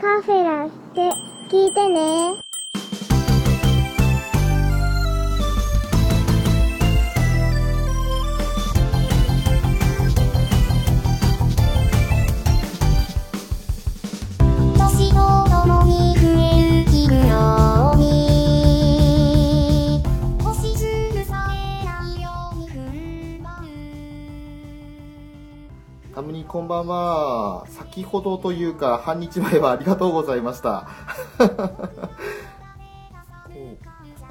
[0.00, 1.10] カフェラって
[1.48, 2.45] 聞いてね。
[26.56, 27.66] こんばんは。
[27.68, 30.88] 先ほどというか、半日前はありがとうございました。
[31.36, 31.58] こう、こ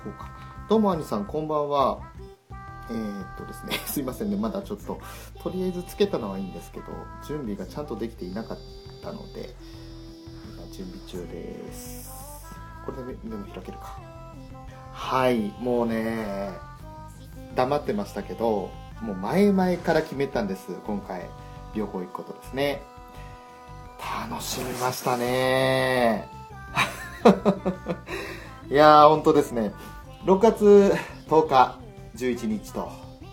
[0.08, 0.32] うか。
[0.68, 2.00] どうも、アニさん、こんばんは。
[2.90, 5.00] えー、っとですね、 すいませんね、まだちょっと、
[5.44, 6.86] とりあえずつけたのはいいんですけど、
[7.28, 8.58] 準備がちゃんとできていなかっ
[9.04, 9.56] たので、
[10.58, 12.12] 今準備中です。
[12.88, 14.00] これで目も開けるか。
[14.94, 16.50] はい、もうね、
[17.54, 21.30] 黙ってましたけど、もう前々から決めたんです、今回。
[21.76, 22.82] 旅行行くことですね。
[24.30, 26.28] 楽しみましたね。
[28.70, 29.74] いやー本当ですね。
[30.26, 30.96] 6月
[31.28, 31.80] 10日
[32.16, 32.90] 11日と、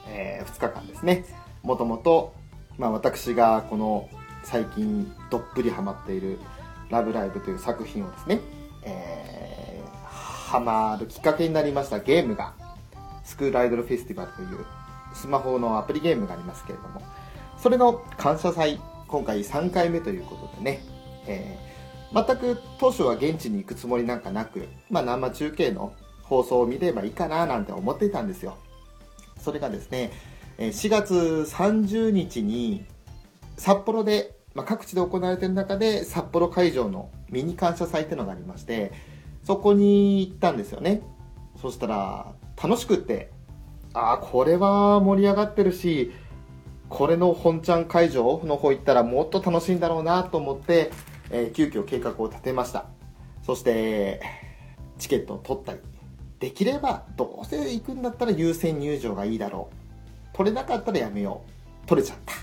[0.08, 1.24] え2日間ですね。
[1.62, 2.34] もともと、
[2.78, 4.08] ま、私がこの
[4.42, 6.38] 最近どっぷりハマっている
[6.90, 8.40] 「ラブライブ!」という作品をですね、
[8.82, 9.42] えー
[10.52, 12.52] ハマるきっかけになりましたゲームが。
[13.24, 14.66] スクールアイドルフェスティバルという
[15.14, 17.00] スマホのアプリゲームがありますけれども。
[17.62, 20.84] それの感謝祭、今回3回目ということでね、
[21.26, 21.72] えー
[22.14, 28.58] 全く当初は現地に行くつもりなんかなく、まあ、生中継の放送を見ればいいかななんて思っていたんですよ。
[29.40, 30.12] それがですね、
[30.58, 32.84] 4月30日に
[33.56, 38.92] 札幌で、まあ、各地で行われている中で札幌会場のミニ感謝祭っていうのがありまして、
[39.44, 41.00] そこに行ったんですよね。
[41.62, 43.30] そしたら、楽しくって、
[43.94, 46.12] ああ、これは盛り上がってるし、
[46.92, 50.90] これの本ちゃん会場の方行ったらもっと楽しいんだろうなと思って、
[51.30, 52.84] えー急遽計画を立てました。
[53.42, 54.20] そして
[54.98, 55.78] チケットを取ったり
[56.38, 60.36] できればどうせ行くんだったら優先入場がいいだろう。
[60.36, 61.42] 取れなかったらやめよ
[61.84, 61.86] う。
[61.88, 62.34] 取れちゃった。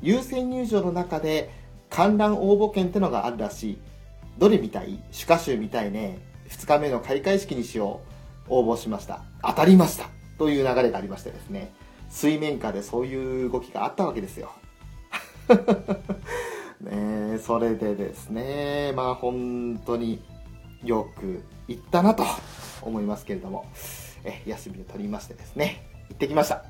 [0.00, 1.50] 優先入場の中で
[1.90, 3.78] 観覧応募券ってのがあるらしい。
[4.38, 5.02] どれ見たい？
[5.10, 6.20] 主歌集見たいね。
[6.50, 8.00] 2日目の開会式にしよ
[8.48, 8.54] う。
[8.54, 9.24] 応募しました。
[9.42, 10.08] 当たりました。
[10.38, 11.72] という流れがありましてですね。
[12.16, 14.50] 水面下でそういう動きがあったわけですよ。
[16.80, 20.22] ねそれでですね、まあ本当に
[20.82, 22.24] よく行ったなと
[22.80, 23.66] 思いますけれども、
[24.24, 26.64] え休みを取りましてですね、行ってきました。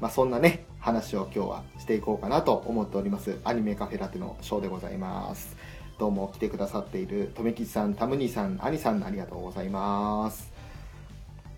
[0.00, 3.38] まあそんなね、話を今日はしていこうかなと思っております。
[3.44, 5.58] アニメカフェラテのショーでございます。
[5.98, 10.49] どうも来てくださっている、とめきちさん、タムニーさん、アニさん、ありがとうございます。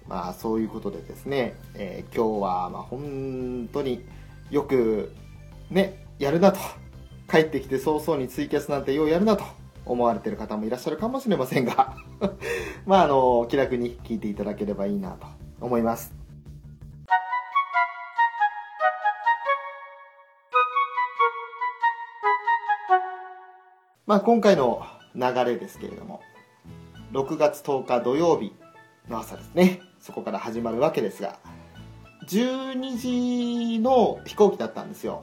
[0.09, 4.05] まあそういうことでですね、えー今日はまあ本当に
[4.51, 5.13] よく
[5.71, 6.59] ね、やるなと。
[7.31, 9.45] 帰ってきて早々にツイキャスなんてようやるなと
[9.87, 11.97] 思われてる方もいらっしゃるかもしれませんが、
[12.85, 15.27] まああの、気楽に聞いていただければいいなと
[15.61, 16.15] 思います。
[24.07, 24.83] まあ今回の
[25.15, 26.21] 流れですけれども、
[27.13, 28.53] 6月10日土曜日
[29.09, 29.81] の朝ですね。
[30.03, 31.39] そこから始まるわけですが、
[32.29, 32.97] 12
[33.77, 35.23] 時の飛行機だったんですよ。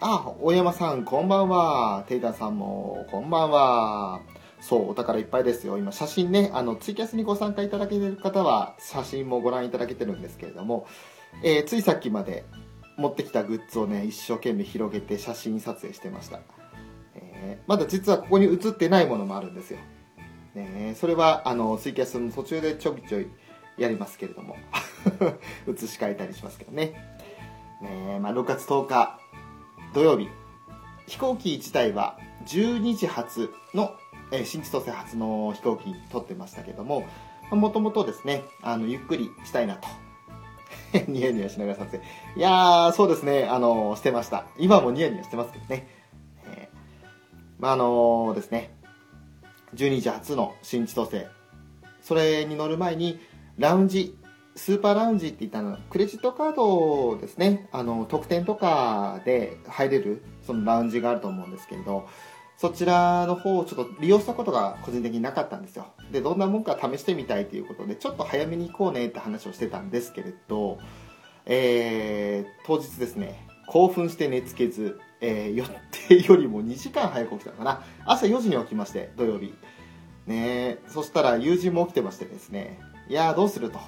[0.00, 2.04] あ、大山さん、こんばんは。
[2.08, 4.22] テイタさんも、こんばんは。
[4.62, 5.76] そう、お宝いっぱいですよ。
[5.76, 10.86] 今、写真ね、あの、ツイキャスにご参加いただけてる方は、写真もご覧いただけてるんですけれども、
[11.44, 12.44] えーついさっきまで
[12.96, 16.40] 持ってきたグッズをね、一生懸命広げて写真撮影してました。
[17.14, 19.78] えーまだ実はここに写ってないものもあるんですよ。
[20.54, 23.26] ね、それは、あの、ツイキャスの途中でちょびちょい
[23.80, 24.56] やりますけれども、
[25.66, 26.92] 写し替えたりしますけどね。
[27.80, 29.18] ねまあ、6月10日、
[29.94, 30.28] 土曜日。
[31.06, 33.94] 飛行機自体は12時発の、
[34.30, 37.04] えー新千歳発の飛行機に撮ってましたけども
[37.50, 39.88] もともとですねあのゆっくりしたいなと。
[41.08, 41.98] ニヤニヤしながら撮影。
[42.36, 44.44] いやーそうですねあのしてました。
[44.56, 45.88] 今もニヤニヤしてますけどね、
[46.46, 48.72] えーまああのですね。
[49.74, 51.26] 12時発の新千歳。
[52.02, 53.18] それに乗る前に
[53.60, 54.16] ラウンジ
[54.56, 57.68] スーパーラウンジって言ったのはクレジットカードですね。
[57.72, 62.08] あの特典とかで入れるそのラウンジがあると思うんですけれど
[62.56, 65.88] そちらの方をちょっと利用したことが個人的になかったんですよ。
[66.10, 70.78] でどんなもんか試してみたいということでちょっと早めに行こうねって話をしてたんですけれど、
[71.44, 75.64] えー当日ですね興奮して寝つけず、えー予
[76.08, 77.82] 定よりも2時間早く起きたのかな。
[78.06, 79.52] 朝4時に起きまして土曜日。
[80.26, 82.78] ねそしたら友人も起きてましてですね
[83.10, 83.80] いやどうすると。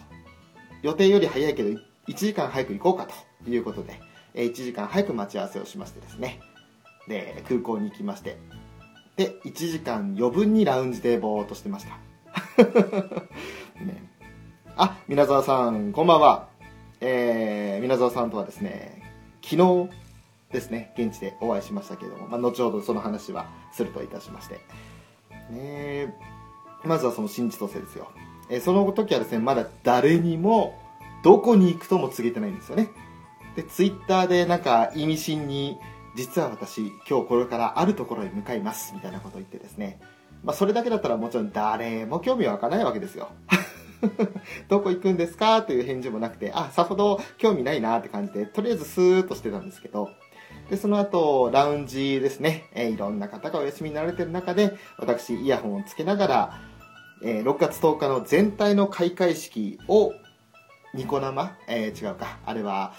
[0.83, 1.71] 予定より早いけど
[2.09, 3.15] 1時間早く行こうかと。
[3.51, 4.01] いうことで、
[4.35, 6.41] え1時間早く待ち合わせをしましてですね。
[7.09, 8.37] で空港に行きまして。
[9.17, 11.99] で1時間余分にラウンジでぼーっとしてました。
[13.83, 14.11] ね、
[14.77, 16.49] あ皆沢さんこんばんは。
[17.01, 19.03] えー、皆沢さんとはですね
[19.43, 19.91] 昨日
[20.51, 24.61] ですね現地でお会いしましたけれども、まあ、後ほどその話はするといたしまして。
[25.51, 26.15] ね
[26.85, 28.11] まずはその新千歳ですよ、
[28.53, 30.79] えその時はですねまだ誰にも
[31.25, 32.91] どこに行くとも告げてないんですよね。
[33.57, 35.79] でツイッターでなんか意味深に
[36.17, 39.99] 実は私今日これからあるところに向かいますみたいなことを言ってですね。
[40.45, 43.31] まあそれだけだったらもちろん誰も興味は湧かないわけですよ。
[44.69, 50.11] どこ行くんですかという返事もなくてあさほど興味ないなって感じでとりあえずスーッとしてたんですけど。
[50.69, 56.61] でその後ラウンジですね、えいろんな方がお休みになられてる中で私イヤホンをつけながら、
[57.25, 60.13] えー6月10日の全体の開会式を
[60.95, 62.39] ニコ生、えー違うか。
[62.45, 62.93] あれは、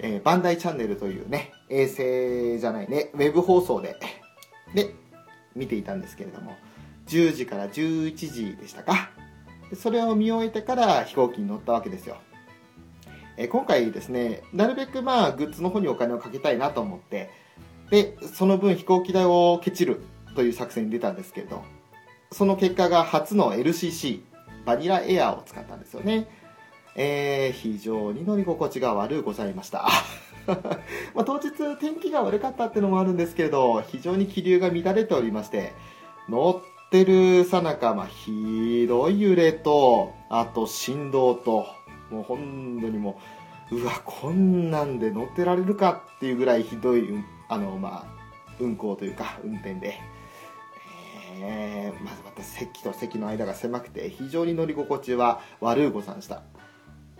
[0.00, 3.96] えーバンダイチャンネルというね衛星じゃないねウェブ放送で
[4.74, 4.94] で
[5.54, 6.56] 見ていたんですけれども
[7.06, 9.10] 10時から11時でしたか。
[9.74, 12.16] それを見終えてから飛行機に乗ったわけですよ。
[13.36, 17.30] えー今回ですねなるべくまあグッズの方にお金をかけたいなと思って
[17.90, 20.02] でその分飛行機代をケチる
[20.36, 21.62] という作戦に出たんですけれど
[22.32, 24.20] その結果が初の LCC
[24.64, 26.28] バニラエアーを使ったんですよね。
[26.96, 29.88] えー非常に乗り心地が悪うございました。
[31.14, 35.72] まあ当日天気が悪かったっていうのもあるんですけれど非常に気流が乱れておりまして
[36.28, 41.66] 乗ってるさなか、まあ、ひどい揺れとあと振動と
[42.10, 43.20] もう本当にも
[43.70, 47.06] ううわこんなんで乗ってられるかっていうぐらいひどい
[47.48, 48.20] あのまあ
[48.58, 49.98] 運行というか運転で、
[51.42, 56.42] えーまずまた席と席の間が狭くて非常に乗り心地は悪うござんした。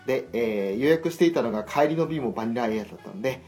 [0.07, 3.43] で、えー予約していたのが帰りの便もバニラエアだったんで、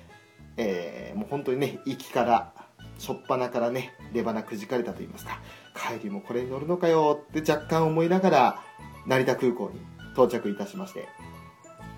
[0.56, 2.52] えーもう本当にね行きから
[2.98, 5.40] 初っ端からね出花くじかれたと言いますか
[5.74, 8.62] 帰りもこれに乗るのかよって若干思いながら
[9.06, 9.80] 成田空港に
[10.12, 11.08] 到着いたしまして。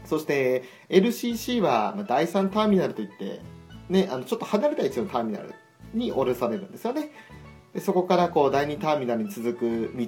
[0.04, 3.40] そして LCC は第3ターミナルといって、
[3.88, 5.54] ね、あのちょっと離れた位置のターミナル
[5.92, 7.10] に降ろされるんですよね。
[7.74, 10.06] でそこからこう第2ターミナルに続く道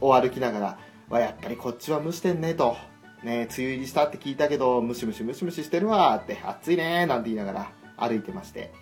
[0.00, 0.78] を歩きながら
[1.10, 2.76] わやっぱりこっちは蒸してんねと、
[3.24, 8.72] ね、梅雨入りしたって聞いたけどムシムシムシムシしてるわって暑いねなんて言いながら歩いてまして。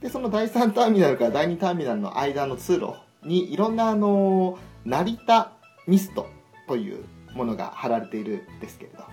[0.00, 2.94] でその第3ターミナルから第2ターミナルの間の通路
[3.24, 5.52] にいろんなあの成田
[5.86, 6.28] ミスト
[6.66, 9.04] というものが貼られているんですけれど、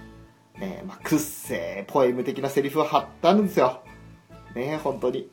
[0.60, 3.84] ねまあ、くっせーポエム的なセリフを貼ってあるんですよ。
[4.56, 5.30] ね本当に。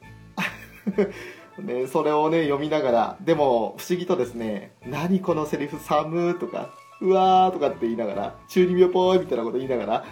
[1.62, 6.70] ね、それをね読みながらでも不思議とですね「何このセリフ寒」とか
[7.00, 10.04] 「うわー」とかって言いながら「中二病ぽい」みたいなこと言いながら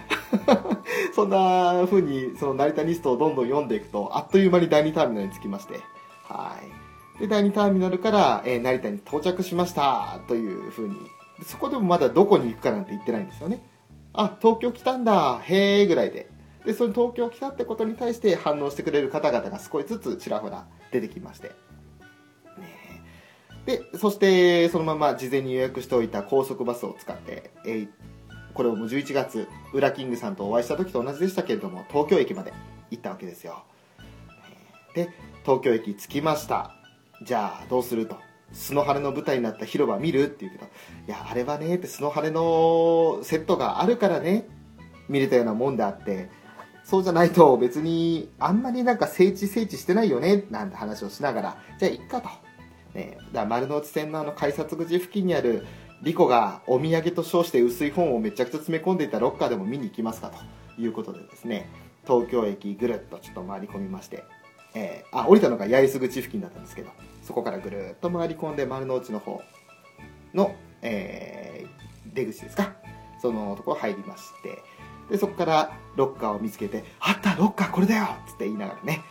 [1.15, 5.81] そんな風にその成田リストをどんどん読んでいくとあっという間に第2ターミナルに着きまして
[6.25, 6.57] は
[7.17, 7.21] い。
[7.21, 10.97] で第2ターミナルから、えー成田に到着しましたという風に。
[11.45, 13.65] そこでもまだどこに行くかなんて言ってないんですよね。
[14.13, 16.29] あ東京来たんだへーぐらいで。
[16.65, 21.55] でその東京来たってことに対して反応してくれる方々が少しずつちらほら出てきまして、ね
[23.67, 27.89] でそしてそのまま事前に予約しておいた高速バスを使って、え
[28.53, 32.53] これをもう11月ウラキングさんとお会いした時と同じでしたけれども東京駅まで
[32.91, 33.65] 行ったわけですよ。
[34.95, 35.11] で
[35.43, 36.77] 東京駅着きました。
[37.25, 38.17] じゃあどうすると。
[38.53, 40.71] スノハレの舞台になった広場見るって言うけど
[41.09, 44.47] いやあれはねってスノハレのセットがあるからね
[45.09, 46.31] 見れたようなもんであって
[46.85, 51.57] そうじゃないと別にあんまりなんか聖地聖地してないよねなんて話をしながら。
[51.79, 52.29] じゃあいっかと、
[52.95, 55.67] ね、だか丸の内線のあの改札口付近にある
[56.03, 60.31] リコがお土産と称して薄い本をめちゃくちゃ詰め込んでいたロッカーでも見に行きますか
[60.77, 61.69] ということでですね。
[62.07, 64.25] 東京駅ぐるっとちょっと回り込みまして、
[64.75, 66.91] えーあ降りたのが八重洲口付近だったんですけど
[67.23, 69.41] そこからぐるっと回り込んで丸の内の方
[70.35, 72.75] の、えー出口ですか。
[73.21, 74.59] そのところ入りまして
[75.11, 79.03] でそこからロッカーを見つけて「あったロッカーこれだよ!」っつって言いながらね。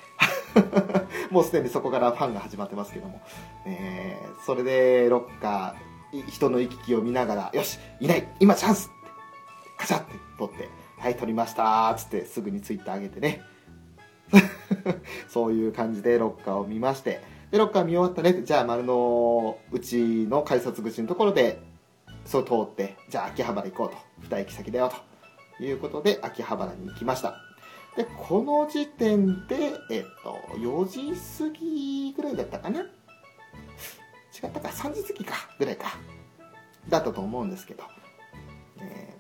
[1.32, 3.22] もうすでにそこからファンが始まってますけども、
[3.66, 8.28] えーそれでロッカー人の行き来を見ながら「よしいない！
[8.40, 9.10] 今チャンス!」って
[9.78, 10.70] カチャって取って
[11.00, 13.42] 「はい取りました」っつってすぐにツイッター上げてね。
[15.30, 17.22] そういう感じでロッカーを見まして。
[17.52, 21.62] でロッカー見終わったねじゃあ丸の内の改札口のところで
[22.26, 23.98] そう通ってじゃあ秋葉原行こうと。
[24.36, 24.96] 二駅先だよと。
[25.60, 27.36] いうことで秋葉原に行きました。
[27.96, 32.82] でこの時点でえっと4時過ぎぐらいだったかな？
[32.82, 32.86] 違
[34.48, 35.98] ったか？3時過ぎかぐらいか。
[36.90, 37.84] だったと思うんですけど、
[38.78, 39.16] ね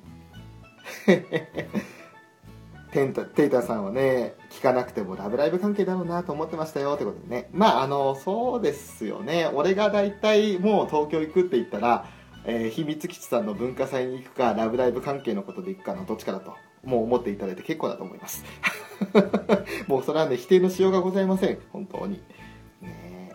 [1.07, 1.69] え
[2.91, 6.93] テンタテイタさんはね聞かなくてもラブライブ関係だろうなと思ってましたよ。
[6.93, 7.49] ってことでね。
[7.51, 9.49] まああのそうですよね。
[9.53, 12.05] 俺が大体もう東京行くって言ったら、
[12.45, 18.43] えー秘密基地さんの文化祭に行くかラブライブ関係のことで行くかのどっちかだともう思っていただいて結構だと思います。
[19.87, 21.59] もうそれはね否定のしようがございません。
[21.71, 22.21] 本当に。
[22.81, 23.31] ね。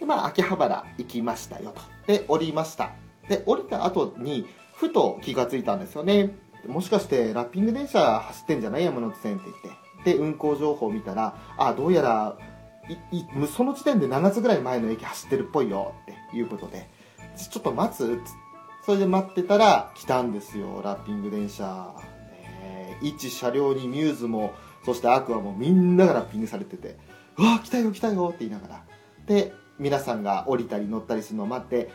[0.00, 1.80] でまあ秋葉原行きましたよと。
[2.06, 2.92] で降りました。
[3.28, 6.34] で降りた後にふと気がついたんですよね。
[6.66, 8.84] もしかしてラッピング電車走ってんじゃない？
[8.84, 10.12] 山手線って言って。
[10.12, 12.38] で運行情報を見たらあどうやら
[13.12, 13.24] いい
[13.54, 16.88] その時点で7つぐらい前の駅走ってるっぽいよっていうことで。
[17.38, 18.18] ちょっと待つ？
[18.84, 21.94] それで待ってたら来たんですよラッピング電車、
[22.62, 24.54] ね、一車両にミューズも
[24.84, 26.96] そしてアクアもみんながラッピングされてて。
[27.36, 28.84] うわ来たよ来たよって言いながら。
[29.26, 31.90] で皆さんが降りたり乗ったりするのを待って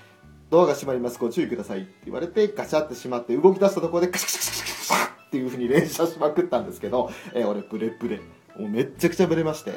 [0.49, 8.21] ドアが閉まりますご注意くださいって言われてガチャって閉まって動き出したところでカシャカシャカシャカシャっていう風に連射しまくったんですけど、えー俺ブレブレ
[8.57, 9.73] もうめっちゃくちゃブレまして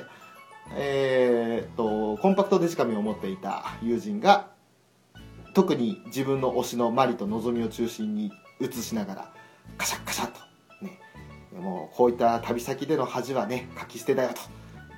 [0.77, 4.51] えーっとコンパクトデジカメを持っていた友人が
[5.57, 9.33] 特に自分の推しのマリとのぞみを中心に映しながら
[9.79, 10.39] カシャッカシャッと。
[10.85, 11.01] ね。
[11.59, 14.35] もうこういった旅先での恥はね書き捨てだよと、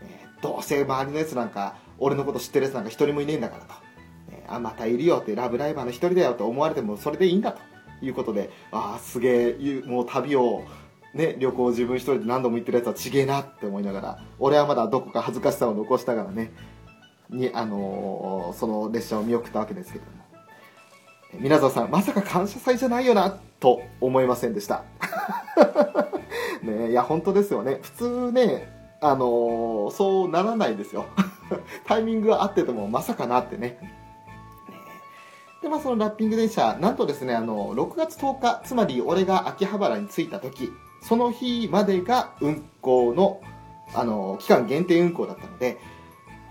[0.04, 0.26] ね。
[0.42, 3.74] どうせ周りのやつなんか俺のこと知ってるやつなんか一人もいねえんだからと、
[4.32, 4.44] ね。
[4.48, 7.60] あまたいるよってラブライバーの一人だよと思われてもそれでいいんだと。
[8.02, 10.64] いうことでああすげえもう旅を
[11.14, 16.52] ね、旅行自分一人で何度も行ってるやつはちげえなって思いながら俺はまだどこか恥ずかしさを残しながらね
[17.30, 20.04] に、あのーその列車を見送ったわけですけど
[21.34, 24.84] 皆沢さんまさか感謝祭じゃないよなと思いませんでした。
[26.62, 27.78] ねいや本当ですよね。
[27.82, 31.06] 普通ねあのーそうならないですよ。
[31.86, 33.78] タイミングが合っててもまさかなってね。
[35.62, 43.40] でまあそのラッピング電車なんとですねあの6月10日つまり俺が秋葉原に着いた時その日までが運行の
[43.94, 45.78] あの期間限定運行だったので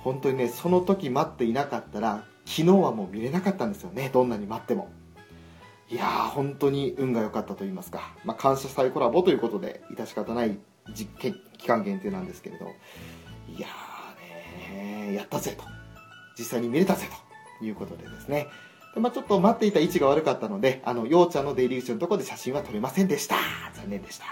[0.03, 4.89] 本当にねその時待っていなかったら昨日はもう見れなかったんですよねどんなに待っても
[5.89, 10.57] いやー本当に運が良かったと言いますか、まあ、感謝祭コラボということで致し方ない
[10.93, 12.65] 実験期間限定なんですけれど
[13.49, 15.63] いやーねやったぜと
[16.37, 17.07] 実際に見れたぜ
[17.59, 18.47] ということでですね
[18.95, 23.35] でまあ、ちょっと待っていた位置が悪かったので、あの、ようちゃんの出入り口のところで写真は撮れませんでした。
[23.75, 24.25] 残念でした。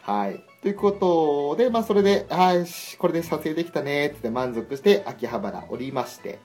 [0.10, 0.42] はい。
[0.62, 2.66] ということで、まあ、それで、はい、
[2.98, 6.38] これで撮影できたね、って満足して、秋葉原降りまして、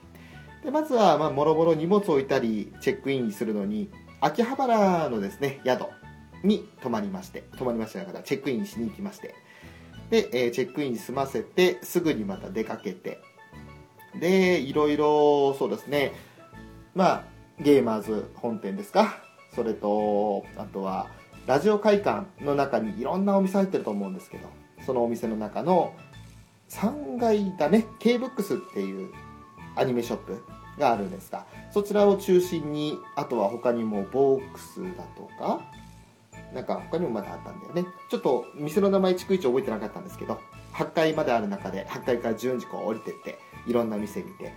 [0.64, 3.90] で、まずは、まあ、もろもろ荷物置いたり、チェックインするのに、
[4.22, 5.88] 秋葉原のですね、宿
[6.44, 9.36] に泊まりまして、泊まりましたから、チェックインしに行きまして、
[10.10, 13.20] で、えーチェックイン済ませて、すぐにまた出かけて、
[14.18, 16.14] で、いろいろ、そうですね、
[16.94, 17.24] まあ、
[17.60, 19.22] ゲーマーズ本店ですか、
[19.54, 21.08] それと、あとは、
[21.46, 24.48] ラジオ会館の中にいろんなお店入ってると思うんですけど、
[24.84, 25.94] そのお店の中の
[26.70, 29.12] 3階だね、K-BOOKS っていう
[29.76, 30.44] アニメショップ
[30.80, 35.62] があるんですが、そちらを中心に、あとは他にもボックスだとか、
[36.54, 37.86] なんか他にもまだあったんだよね。
[38.10, 40.40] ちょっと店の名前逐一覚えてなかったんですけど、
[40.74, 43.38] 8階まである中で、8階から順次こう降りてって、
[43.68, 44.52] いろんな店見て、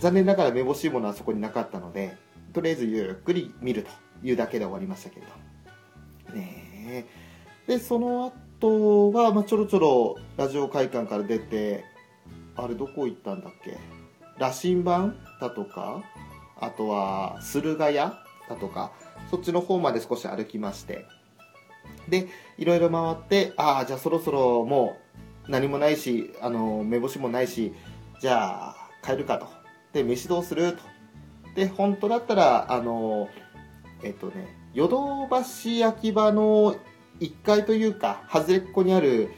[0.00, 2.16] 残念ながらめぼしいものはそこになかったので、
[2.54, 3.90] とりあえずゆっくり見ると
[4.26, 5.32] いうだけで終わりましたけれど。
[6.34, 7.06] ね。
[7.66, 11.84] で、その後は、まあ、ちょろちょろラジオ会館から出て、
[12.56, 13.78] あれどこ行ったんだっけ？
[14.38, 16.02] 羅針盤だとか、
[16.60, 18.18] あとは駿河屋
[18.48, 18.92] だとか、
[19.30, 21.06] そっちの方まで少し歩きまして、
[22.08, 24.96] で、いろいろ回って、ああ、じゃあそろそろも
[25.46, 27.74] う何もないし、あの、目星もないし、
[28.20, 29.46] じゃあ帰るかと。
[29.92, 30.72] で、飯どうする？
[30.72, 30.78] と。
[31.54, 33.28] で、本当だったら、あの、
[34.02, 36.76] えっとね、ヨドバシ焼き場の
[37.20, 39.30] 1階というか、外れっこにある、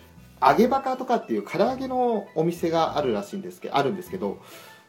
[0.43, 4.41] 揚げバカとかっていう唐揚げのお店があるらしいんですけど、あるんですけど、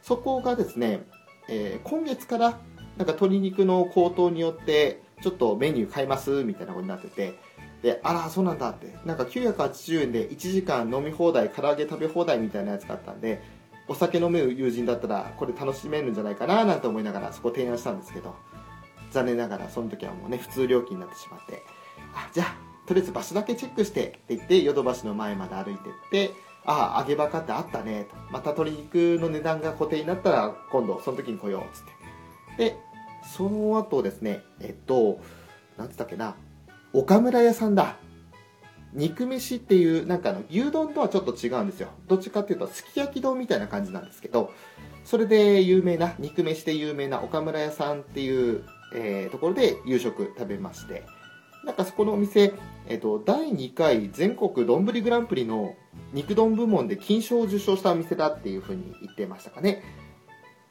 [0.01, 1.05] そこがですね、
[1.49, 2.59] えー今月から
[2.97, 7.33] なんか鶏肉の高騰によってちょっとメニュー変えますみたいなことになってて
[7.81, 13.41] であらそうなんだってなんか980円で1時間飲み放題唐揚げ食べ放題みたいなやつがあったんで
[13.87, 18.35] お酒飲める友人だったらこれ楽しめるんじゃないかななんて思いながらそこ提案したんですけど
[19.11, 21.63] 残念ながらその時はもうね普通料金になってしまって
[22.15, 22.55] あじゃあ
[22.87, 26.31] とりあえず場所だけチェックしてって言ってヨドバシの前まで歩いてって
[26.65, 28.15] ああ揚げバカってあったねと。
[28.31, 31.83] また鶏肉の値段が固定になったら今度その時に来ようっつっ
[32.57, 32.71] て。
[32.71, 32.77] で
[33.35, 35.19] その後ですねえっと
[35.77, 36.35] なんつったっけな
[36.93, 37.97] 岡村屋さんだ。
[38.93, 41.87] 肉飯っていうなんかの牛丼とはちょっと違うんですよ。
[42.07, 44.51] どっちかっていうとすき焼き丼みたいな感じなんですけど
[45.05, 51.03] それで有名な肉飯で有名な岡村屋さんっていう、えーところで夕食食べまして
[51.63, 52.53] なんかそこのお店、
[52.87, 55.75] えっと、第2回全国丼グランプリの
[56.11, 59.83] 肉丼部門で金賞を受賞したお店だっていうふうに言ってましたかね。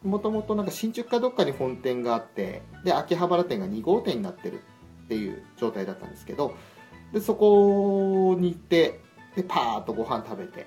[0.02, 4.62] もともとなんか新宿かどっかに本店があって、で、秋葉原店が2号店になってる
[5.04, 6.56] っていう状態だったんですけど、
[7.12, 9.00] で、そこに行って、
[9.36, 10.66] で、パーッとご飯食べて、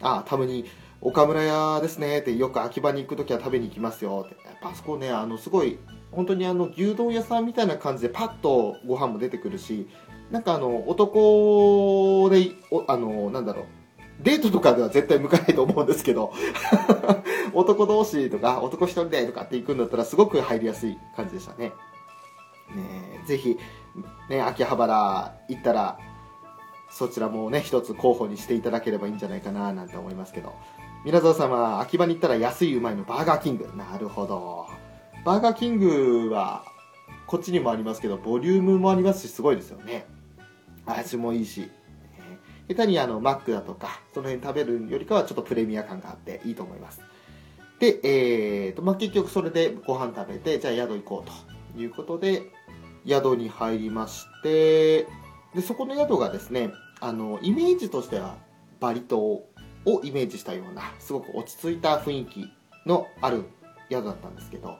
[0.00, 0.66] ああ、たまに
[1.00, 4.36] 岡村屋ですねってよく秋葉に行くときは食べに行きますよって。
[4.46, 5.78] やっぱあそこね、あの、すごい、
[6.10, 9.88] 本当にあの、牛丼屋さんみたいな感じでパッとご飯も出てくるし、
[10.30, 12.52] なんかあの、男で、
[12.88, 13.64] あの、なんだろう、
[14.22, 16.32] デートとかでは絶対向かないと思うんですけど、
[17.52, 21.66] 男同士とか、男一人でとかって行くんだったらすごく入りやすい感じでしたね。
[21.66, 21.72] ね
[23.24, 23.58] えぜひ、
[24.28, 25.98] ね、秋葉原行ったら、
[26.90, 30.54] そちらもね、一つ候補にしていただければいいんじゃないかななんて思いますけど。
[31.04, 33.70] 皆沢さんは秋葉に行ったら安いうまいのバーガーキング。
[33.76, 34.66] なるほど。
[35.26, 36.64] バーガーキングは、
[37.26, 40.06] こっちにもありますけど、ボリュームもありますし、すごいですよね。
[40.86, 41.68] 味もいいし。
[42.68, 47.00] 下手にあの、マックだとか、その辺食べるよりかはちょっとプレミア感があっていいと思います。
[47.80, 52.44] で、えーと、まあ、結局それでご飯食べて、じゃあ宿行こうということで、
[53.04, 55.08] 宿に入りまして、
[55.56, 58.36] で、そこの宿がですね、あの、イメージとしては
[58.78, 59.50] バリ島を
[60.04, 62.48] イメージしたような、すごく落ち着いた雰囲気
[62.86, 63.42] のある
[63.90, 64.76] 宿だったんですけど、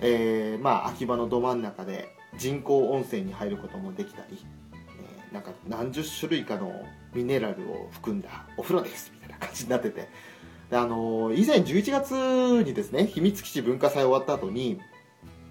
[0.00, 6.84] えー、まあ、秋葉のど真ん中で人工温泉に入ることもできたり、えーなんか何十種類かの
[7.14, 10.08] ミネラルを含んだお風呂ですみたいな感じになってて、
[10.70, 14.80] であのー以前11月にですね、秘密基地文化祭終わった後に、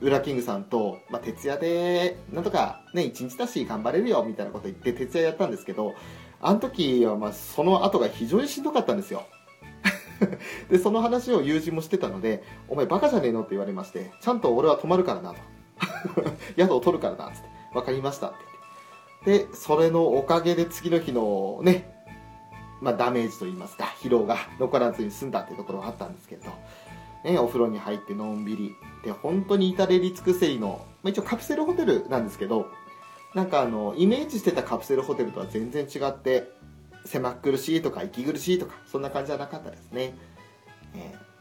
[0.01, 5.93] ウラキングさんと、まあ、徹夜で、なんとかね、一日だし頑張れるよ、みたいなこと言って徹夜やったんですけど、
[6.41, 9.23] あの時は、まあ、その後が非常にしんどかったんですよ。
[10.69, 15.37] で、その話を友人もしてたので、お前バカじゃねえのって言われまして、ちゃんと俺は泊まるからなと。
[16.57, 17.49] 宿を取るからな、つって。
[17.73, 19.45] わかりましたってって。
[19.45, 21.93] で、それのおかげで次の日のね、
[22.81, 26.51] まあ、ダメージといいますか、疲労が残らずに済んだっていうところはあったんですけれど、
[27.23, 28.75] ね、お風呂に入ってのんびり。
[29.03, 32.67] で、本当に至れり尽くせりの、まあ、一応カプセルホテルなんですけど、
[33.33, 36.49] なんかあの、イメージしてたカプセルホテルとは全然違って、
[37.05, 40.13] 狭苦しいとか息苦しいとか、そんな感じじゃなかったですね。
[40.95, 41.31] えー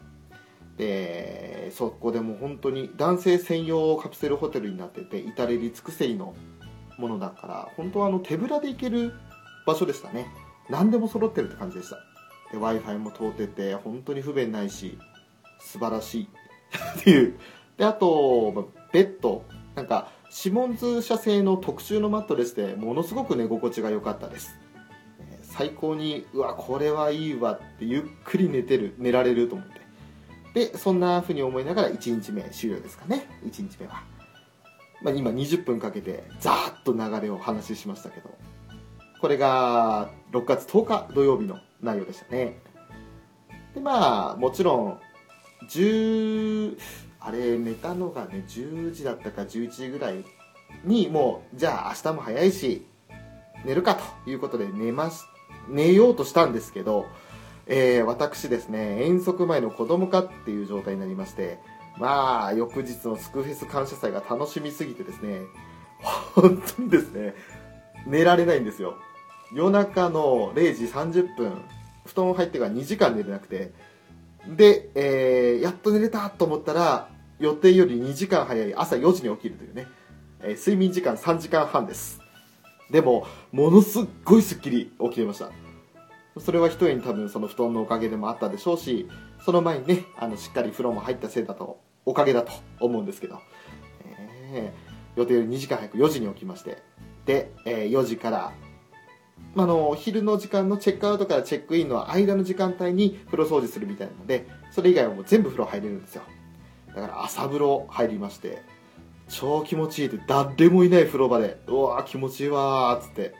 [0.80, 6.34] で、そこでも本当に男性専用カプセルホテルになってて、至れり尽くせりの
[6.96, 9.12] ものだから、本当はあの手ぶらで行ける
[9.66, 10.26] 場所でしたね。
[10.70, 11.96] 何でも揃ってるって感じでした。
[12.50, 14.98] で、Wi-Fi も通ってて、本当に不便ないし、
[15.60, 16.28] 素晴らしい
[17.00, 17.38] っていう。
[17.76, 19.44] で、あと、ベッド。
[19.74, 24.58] なんか、シモンズ社製の特注のマットレスでものすごく寝心地が良かったです。
[25.50, 29.80] 最高に、うわ、これはいいわってゆっくり寝てる、寝られると思って。
[30.54, 33.26] で、そんな風に思いながら1日目終了ですかね。
[33.44, 34.02] 1日目は。
[35.02, 38.30] まあ、今20分かけてざーっと流れをお話ししましたけど、
[39.20, 42.58] これが6月10日土曜日の内容でしたね。
[43.74, 45.00] で、まあ、もちろん、
[45.68, 46.76] 10、
[47.20, 50.24] あれ、寝たのがね、10時だったか11時ぐらい
[50.84, 52.86] に、もう、じゃあ明日も早いし、
[53.64, 55.26] 寝るかということで寝ます、
[55.68, 57.06] 寝ようとしたんですけど、
[57.66, 61.58] えー私ですね、遠足前の子供かっていう状態になりまして、
[61.98, 65.42] まあ、翌日のスクフェス感謝祭が楽しみすぎてですね、
[66.34, 67.34] 本当にですね、
[68.06, 68.94] 寝られないんですよ。
[69.52, 71.62] 夜中の0時30分、
[72.06, 73.72] 布団入ってから2時間寝れなくて、
[74.48, 79.86] で、えーやっと寝れたと思ったら、予定より2時間早い朝4時に起きるというね、
[80.42, 82.19] えー睡眠時間3時間半です。
[82.90, 85.50] でも、ものすっごいスッキリ起きてました。
[86.38, 89.08] それは一重に多分その布団のおかげでもあったでしょうし、
[89.44, 93.38] その前にね、あの、しっかり風呂も入ったせいだと、おかげだと思うんですけど、
[94.52, 96.78] えー予定より2時間早く4時に起きまして、
[97.26, 98.52] で、えー4時から、
[99.56, 106.22] あの、昼の時間のチェックアウトからチェックインの間の時間帯に風呂掃除するみたいなので、それ以外はもう全部風呂入れるんですよ。
[106.94, 108.62] だから朝風呂入りまして、
[109.30, 113.04] 超気持ちいいって誰もいない風呂場で、うわー気持ちいいわー。
[113.04, 113.34] っつって、ね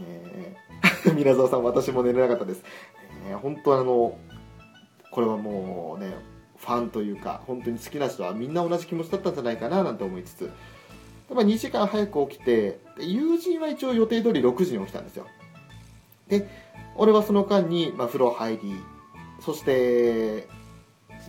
[0.00, 0.56] え
[1.14, 2.64] 皆沢さん私も寝れなかったです。
[3.28, 4.18] え本当あの、
[5.10, 6.14] これはもうね、
[6.56, 10.50] ファンというか、本当に好きな人はみんな同じ気持ちだったんじゃないかななんて思いつつ、
[11.30, 15.26] まあ、2時間早く起きて、友人は一応予定通り6時に起きたんですよ。
[16.28, 16.48] で、
[16.96, 18.76] 俺はその間に、まあ、風呂入り、
[19.40, 20.48] そして、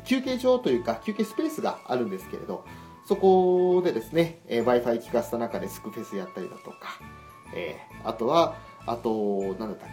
[0.06, 2.66] 休憩所というか、休憩スペースがあるんですけれど、
[3.06, 7.00] そこでですね、えー Wi-Fi 聞かせた中でスクフェスやったりだとか、
[7.56, 9.90] えーあとは、あと、なんだったっ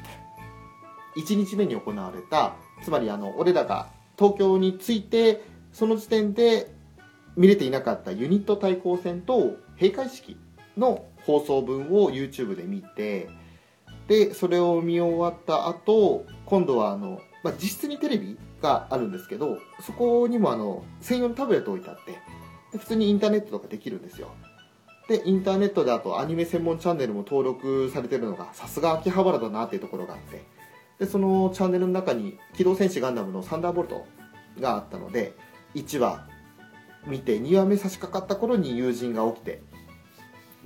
[1.14, 5.42] け、1日目に行われた、つまりあの、俺らが東京に着いて、
[5.72, 6.72] その時点で
[7.36, 10.36] 見れていなかったユニット対抗戦と閉会式
[10.76, 13.28] の放送分を YouTube で見て
[14.08, 22.18] でそれを見終わった後今度はあの、まあ、実質にテレビがあるんですけどそこにもあの専用のタブレット置いてあって
[22.72, 24.28] 普通にインターネットとかできるんですよ。
[25.08, 30.44] でインターネットであとアニメ専門チャンネルも登録されてるのがさすが秋葉原だなっていうところがあって。
[31.00, 34.04] でそのチャンネルの中に「機動戦士ガンダム」のサンダーボルト
[34.60, 35.32] があったので
[35.74, 36.28] 1話
[37.06, 39.62] 見て2話目差し掛かった頃に友人が起きて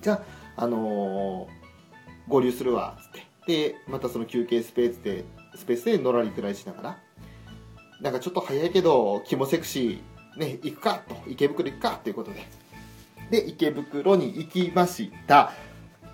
[0.01, 0.25] じゃ
[0.57, 1.64] あ、あのー
[2.27, 3.35] 合流するわっつって。
[3.47, 6.99] でまたその休憩スペースでスペースでのらりくらいしながら。
[8.01, 12.47] なんかちょっと早いけど気もセクシーね行くかと池袋行くかということで。
[13.31, 15.53] で池袋に行きました。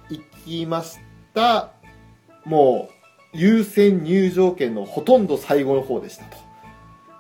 [0.09, 0.99] 行きまし
[1.35, 1.73] た。
[2.45, 2.89] も
[3.35, 6.37] う優先入場券のほとんど最後の方でしたと。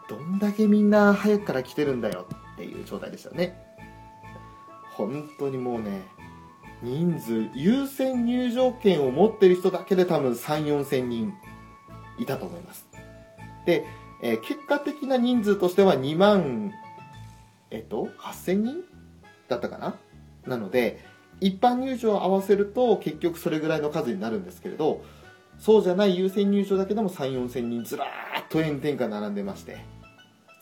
[0.08, 3.56] どんだけみんな早くから来てるんだよっていう状態でしたね。
[4.96, 6.02] 本当にもうね
[6.82, 11.32] 人数優先入場券を持ってる人だけで多分3 4千人
[12.18, 12.86] いたと思います。
[13.66, 13.86] で、
[14.22, 16.72] えー結果的な人数としては2万
[17.70, 18.76] えっと8000人
[19.48, 19.94] だったかな？
[20.46, 21.04] なので
[21.40, 25.02] 一般入場を合わせると結局それぐらいの数になるんですけれど
[25.58, 29.78] そうじゃない優先入場だけでも3 4千人ずらーっと炎天下並んでまして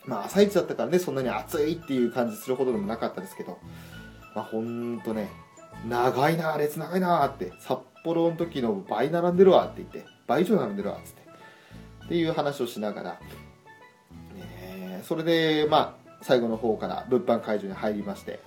[0.05, 3.57] まあ朝一だったからねそんなに暑いっていう感じするほどでもなかったですけど
[4.35, 5.29] まあほんとね
[5.87, 11.21] 長いな列長いなって札幌の時の倍並んでるわって言って倍以上並んでるわっつって
[12.05, 13.19] っていう話をしながら、ね
[14.99, 18.39] え、それでまあ最後の方から物販会場に入りまして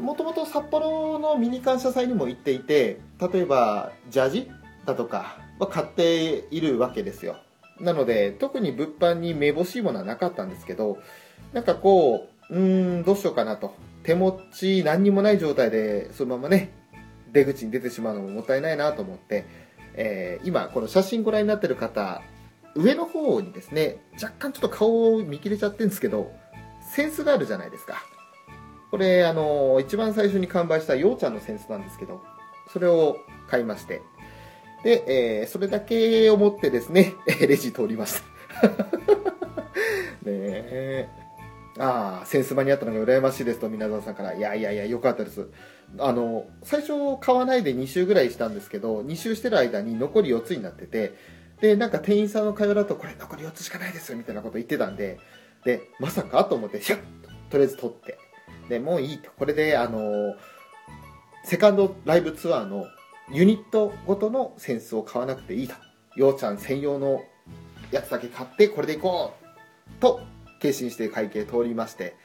[0.00, 3.00] もともと札幌のミニ感謝祭にも行っていて
[3.32, 4.50] 例えばジャージ
[4.84, 7.36] だとかは買っているわけですよ。
[7.80, 10.98] なので特に物販にめぼしいものはなかったんですけど
[11.52, 13.74] なんかこううーんどうしようかなと。
[14.02, 16.72] 手持ち何にもない状態でそのままね
[17.32, 19.46] 出口に出てしまうのももったいないなと思って、
[19.94, 22.22] えー今この写真ご覧になってる方
[22.76, 26.30] 上の方にですね若干ちょっと顔を見切れちゃってるんですけど
[26.86, 28.02] センスがあるじゃないですか
[28.90, 32.22] これあの一番最初に完売したようちゃんのセンスなんですけど
[32.72, 33.18] それを
[33.48, 34.02] 買いまして
[34.84, 38.20] で、えーそれだけを持ってですね レジ通りまし
[38.60, 38.68] た
[40.22, 41.08] ねえ
[41.78, 44.34] ああ、センス場にあったのが羨ましいですと、皆沢さんから。
[44.34, 45.48] いやいやいや、よかったです。
[45.98, 51.14] あの、最初買わないで2周ぐらいしたんですけど、2周してる間に残り4つになってて、
[51.60, 55.18] で、なんか店員さんの会話だと、これ残り4つしかないですよ、みたいなこと言ってたんで、
[55.64, 58.18] で、まさかと思って、シャッと、とりあえず取って。
[58.68, 59.30] で、もういいと。
[59.38, 60.34] これで、あの、
[61.44, 62.86] セカンドライブツアーの
[63.30, 65.74] ユニットごとのセンスを買わなくていいと。
[66.16, 67.22] ようちゃん専用の
[67.90, 69.46] やつだけ買って、これでいこう
[70.00, 70.20] と
[70.60, 72.16] 決心して会計通りまして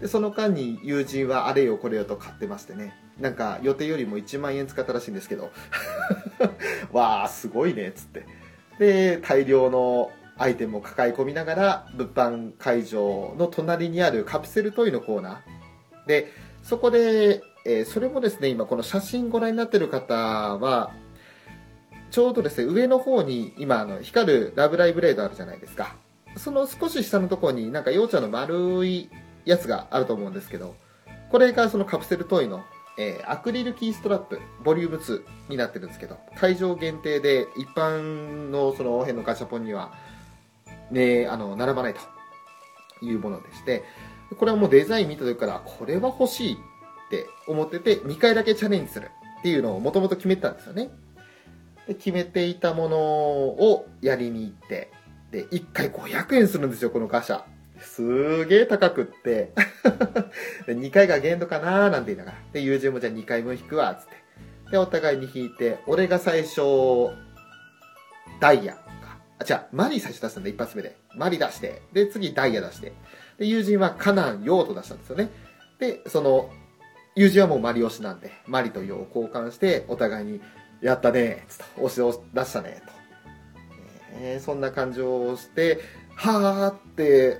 [0.00, 5.50] でその間に友人はあれよこれよと買ってましてねなんか予定よりも1万円使ったらしいんですけど
[6.92, 8.26] わあすごいねっつって
[8.78, 16.08] で大量のアイテムを抱え込みながら物販会場の隣にあるカプセルトイのコーナー。
[16.08, 20.92] でそこで、えーそれもですね今この写真ご覧になってる方は
[22.10, 25.96] ちょうどですね上の方に今あの光るラブライブレードあるじゃないですか。
[26.36, 29.08] その少し下のところになんかようちゃんの丸い
[29.44, 30.74] やつがあると思うんですけど
[31.30, 32.62] これがそのカプセルトイの、
[32.98, 39.92] えーアクリルキーストラップボリューム2になってるんですけど会場限定で一般のその辺のガチャポンには
[40.90, 42.00] ねあの並ばないと
[43.04, 43.84] いうものでして
[44.38, 46.56] これはもうデザイン見た時からこれは欲しいっ
[47.10, 50.90] て思ってて2回だけチャレンジするっていうのをもともと決めてたんですよね。
[51.86, 54.90] で決めていたものをやりに行って
[55.30, 57.42] で1回500円するんですよこのガシャ。
[57.80, 59.52] すげえ高くって。
[60.66, 62.38] 2回が限度かなーなんて言いながら。
[62.52, 64.16] で友人もじゃあ2回分引くわつって。
[64.72, 66.60] でお互いに引いて俺が最初
[68.40, 68.78] ダイヤ。
[69.38, 69.60] あ違う。
[69.72, 70.48] マリー最初出したんだ。
[70.48, 70.96] 一発目で。
[71.14, 71.82] マリ出して。
[71.92, 72.92] で次ダイヤ出して。
[73.38, 75.30] で友人はカナンヨウと出したんですよね。
[75.78, 76.50] でその
[77.14, 80.40] 友人はもうマリ押しなんでマリとヨウを交換してお互いに
[80.80, 82.92] やったねーつと押しを出したねと。
[84.20, 85.80] えーそんな感情をして、
[86.14, 87.38] はーって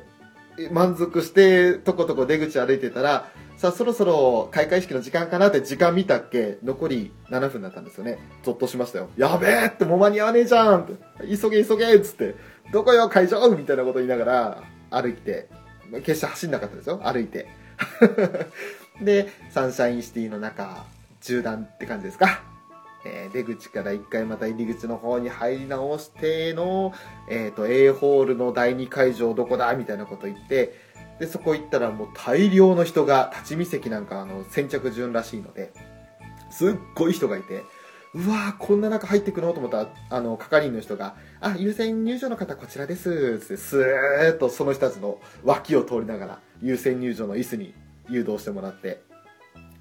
[0.70, 6.58] 満足してとことこ出口歩いてたら、さあそろそろ開会式の時間かなって時間見たっけ？
[6.62, 8.18] 残り7分だったんですよね。
[8.42, 9.08] ゾッとしましたよ。
[9.16, 10.94] やべえってもう間に合わねえじゃんって
[11.26, 12.34] 急げ急げっつって、
[12.70, 13.48] どこよ会場？
[13.56, 15.48] みたいなこと言いながら歩いて、
[16.04, 17.00] 決して走んなかったですよ。
[17.02, 17.48] 歩いて。
[19.00, 20.84] で、サンシャインシティの中、
[21.26, 22.42] 縦断って感じですか？
[23.06, 26.92] えー出口から一回また入り口の方に入り直しての、
[27.30, 29.72] えっ、と、A ホールの第2会場どこだ？
[29.74, 30.74] みたいなこと言って、
[31.18, 35.72] で、そこ行ったらもう大量の人が、立ち見席なんかあの、先着順らしいので、
[36.50, 37.64] すっごい人がいて、
[38.14, 43.40] うわーこんな中入ってくのと思ったら、あの、係員の人が、あ、優先入場の方こちらです。
[43.44, 47.74] って、スーッとその人たちの脇を通りながら、優先入場の椅子に
[48.08, 49.02] 誘導してもらって、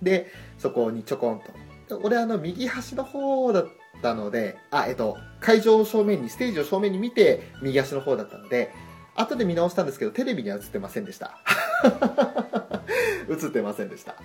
[0.02, 1.40] で、そこにちょこん
[1.88, 2.00] と。
[2.04, 3.68] 俺あの、右端の方だっ
[4.02, 8.74] たので、あ、えっと、会場を正面に、ステージを正面に見て、右足の方だったので、
[9.16, 11.38] 後で見直したんですけど、テレビには映ってませんでした。
[13.30, 14.16] 映ってませんでした。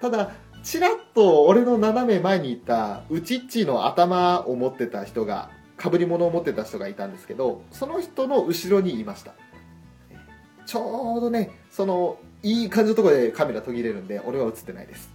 [0.00, 9.32] ただ、ちらっと俺の斜め前にいた、うちっちの頭を持ってた人が、被り物を持ってた人がいたんですけど、その人の後ろにいました。
[10.66, 15.10] ちょうどね、その、いい感じのところでカメラ途切れるんで、俺は映ってないです。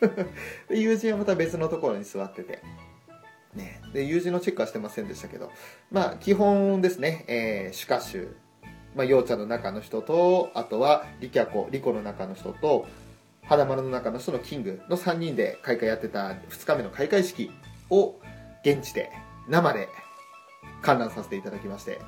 [0.70, 2.62] 友人はまた別のところに座ってて、
[3.58, 5.50] ね、で友人のチェックはしてませんでしたけど、
[5.90, 8.28] まあ、基本ですね、えー、主歌手、
[8.96, 12.86] まあ、陽ちゃんの中の人と、あとは、リキャコ、リコの中の人と、
[13.42, 17.50] 花丸の中の人のキングの3人で開会やってた2日目の開会式
[17.90, 18.14] を
[18.64, 19.10] 現地で、
[19.48, 19.88] 生で
[20.82, 22.00] 観覧させていただきまして、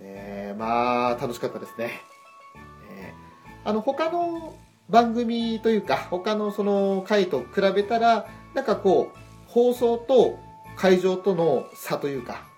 [0.00, 2.00] えー、まあ、楽しかったですね。
[2.90, 3.30] えー
[3.64, 4.56] あの、他の
[4.88, 10.38] 番組というか、他のその回と比べたら、なんかこう、放送と
[10.80, 12.48] 会場との差というか、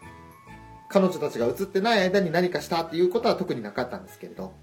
[0.89, 4.55] 彼女たちが映ってない間に何かしたっていうことは特になかったんですけれど、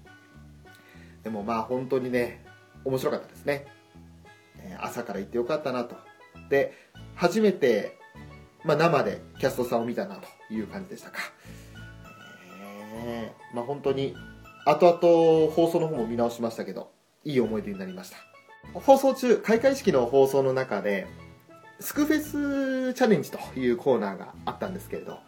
[1.22, 2.42] でもまあ本当にね、
[2.86, 3.66] 面白かったですね。
[4.80, 5.94] 朝から行ってよかったなと。
[6.48, 6.72] で、
[7.14, 7.98] 初めて、
[8.64, 11.18] まあ生でキャストさんを見たなという感じでしたか。
[12.94, 14.16] えーまあ本当に、
[14.64, 16.92] 後々放送の方も見直しましたけど、
[17.24, 18.16] いい思い出になりました。
[18.72, 21.06] 放送中、開会式の放送の中で、
[21.80, 25.18] スクフェスチャレンジというコーナーがあったんですけれど、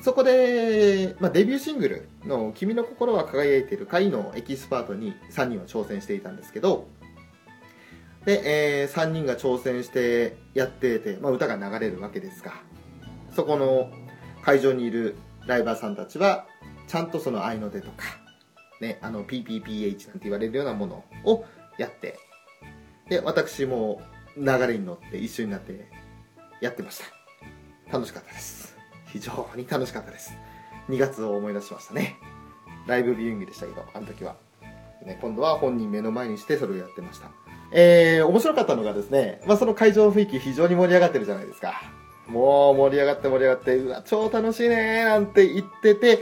[0.00, 6.88] そこで、まあ、デビューシングルの君の心は輝いている会のエキスパートに3人は挑戦していたんですけど、
[8.24, 12.52] で、えー3人が挑戦してやってて、まあ、歌が流れるわけですが、
[13.34, 13.90] そこの
[14.42, 16.46] 会場にいるライバーさんたちは、
[16.86, 18.04] ちゃんとその愛の手とか、
[18.80, 21.44] ね、あの PPPH なんて言われるようなものを
[21.78, 22.18] やって、
[23.08, 24.02] で、私も
[24.38, 25.88] 流れに乗って一緒になって
[26.60, 27.92] やってました。
[27.92, 28.76] 楽しかったです。
[29.06, 30.32] 非常に楽しかったです。
[30.88, 32.16] 2月を思い出しましたね。
[32.86, 34.36] ライブビューイングでしたけど、あの時は。
[35.04, 37.30] ね、今度は本人目の前にしてそれをやってました。
[37.70, 41.82] えー、面白かったのがですね、まあ、その会場の雰囲気非常に盛り上がってるじゃないですか。
[42.26, 46.18] もう盛り上がって盛り上がって、うわ、超楽しいねーなんて言ってて、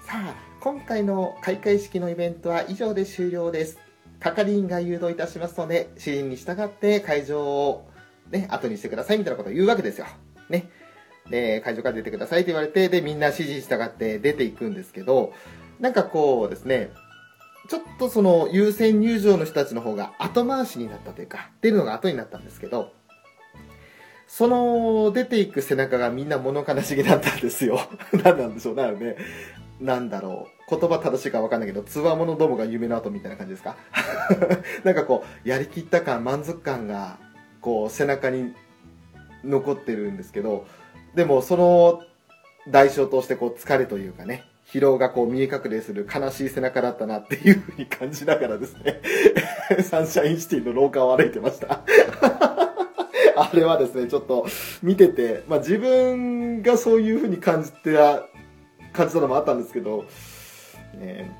[0.00, 3.78] さあ、今回の開会式のイベントは以上で終了です。
[4.22, 7.88] 係員が誘導いたしますので、指示に従って会場を
[8.30, 10.06] ね、後にしてくださいみたいなことを言うわけですよ。
[10.48, 10.70] ね。
[11.30, 15.32] で、会場から出てくださいって言われて、で、みんな指示に従って出ていくんですけど、
[15.80, 16.90] なんかこうですね、
[17.68, 22.92] ちょっとその優先入場の人たちの方が後回しになったというか、出るのが後になったんですけど、
[24.26, 27.78] その出ていく背中がみんな物悲しげだったんですよ。
[28.24, 29.16] 何なんでしょうね、あれね。
[29.80, 30.61] なんだろう。
[30.78, 33.76] 言葉正しいかわかんないけど、つわものどもが夢の後みたいな感じですか？
[34.84, 37.18] なんかこう、やりきった感、満足感が、
[37.60, 38.54] こう、背中に
[39.44, 40.66] 残ってるんですけど、
[41.14, 42.02] でもその
[42.68, 49.02] 代償としてこう疲れというかね、疲労がこう見え隠れする悲しい背中だったなっていうふうに感じながらですね、
[49.82, 51.82] サンシャインシティの廊下を歩いてました。
[53.36, 54.46] あれはですね、ちょっと
[54.82, 57.92] 見てて、まあ自分がそういうふうに感じて、
[58.92, 60.04] 感じたのもあったんですけど、
[60.94, 61.30] ね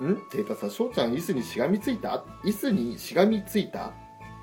[0.00, 0.16] えん？
[0.30, 2.24] テータさん、翔ちゃん椅子にしがみついた？
[2.44, 3.92] 椅子にしがみついた？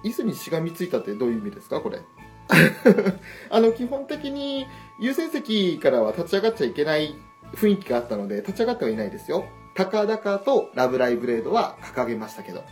[0.04, 1.82] 椅子にしがみついたってどういう意味ですか？
[1.82, 2.00] これ。
[3.50, 4.68] あの、基本的に
[5.00, 7.16] 優先席からは立ち上がっちゃいけない
[7.54, 9.46] 雰囲気があったので、立ち上がってはいないですよ。
[9.76, 12.64] 高々とラブライブレードは掲げましたけど。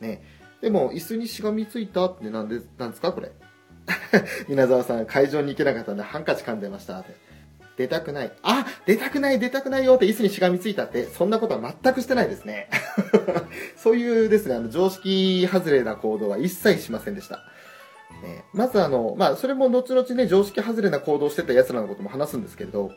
[0.00, 0.22] ね。
[0.62, 3.12] でも、椅子にしがみついたってなんで、なんですか？
[3.12, 3.32] これ。
[4.48, 7.14] 稲沢さん、会場に行けなかったんでハンカチ噛んでましたって。
[7.78, 8.32] 出たくない。
[8.42, 12.68] あ出たくない出たくないよって椅子にしがみついたって、そんなことは全くしてないですね。
[13.78, 17.36] そういうですね、あの、常識外れな行動は一切しませんでした。
[18.22, 22.90] ね、まずあの、まあ、それも後々ね、常識外れな行動してた奴らのことも話すんですけれど、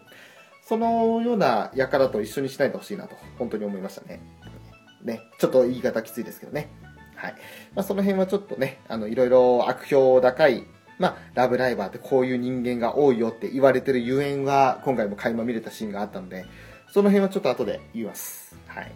[0.64, 4.20] そのような輩と一緒にしないでほしいなと、本当に思いましたね。
[5.04, 6.70] ね、ちょっと言い方きついですけどね。
[7.16, 7.36] はい。
[7.76, 10.66] まあ、その辺はちょっとね、あの、いろいろ悪評高い、
[11.02, 16.46] まあ、ラブライバーってこういう人間が多いよって言われてるゆえんは、今回も垣間見れたシーンがあったので、
[16.94, 18.56] その辺はちょっと後で言います。
[18.68, 18.92] はい。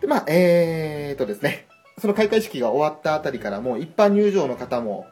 [0.00, 5.06] で、まあ、えーとですね、その開会式が終わったあたりからもう一般入場の方も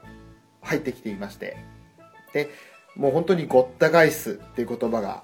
[0.63, 1.57] 入ってきていまして、
[2.33, 2.51] で、
[2.97, 5.23] もう本当にゴッタガイスっていう言葉が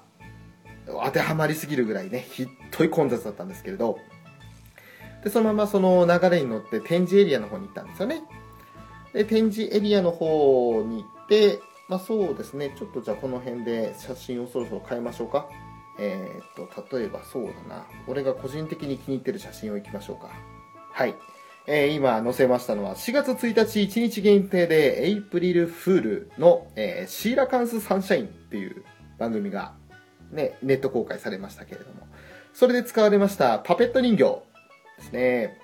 [0.87, 3.99] 当てはまりすぎるぐらいね、ひっとい混雑だったんですけれど、
[5.21, 8.21] で、そのままその流れに乗って展示エリアの方に行ったんですよね。
[9.13, 15.49] で、展示エリアの方に行って、まあそうですね、ちょっとじゃあこの辺で写真をそろそろ変えましょうか。
[15.99, 17.85] えーっと、例えばそうだな。
[18.07, 20.31] 俺が個人的に気に入ってる写真をいきましょうか。
[20.91, 21.15] はい。
[21.67, 28.83] えー今載せましたのは4月1日1日限定でエイプリルフールの、えーシーラカンスサンシャインっていう
[29.17, 29.73] 番組が
[30.31, 32.07] ね、ネット公開されましたけれども、
[32.53, 34.23] それで使われましたパペット人形
[34.97, 35.57] ですね。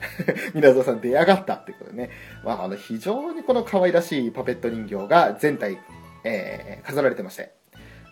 [0.54, 2.10] 皆沢さん出やがったってことでね。
[2.44, 5.78] まあ、あの、非常にこの可愛らしいパペット人形が全体、
[6.24, 7.52] えー飾られてまして。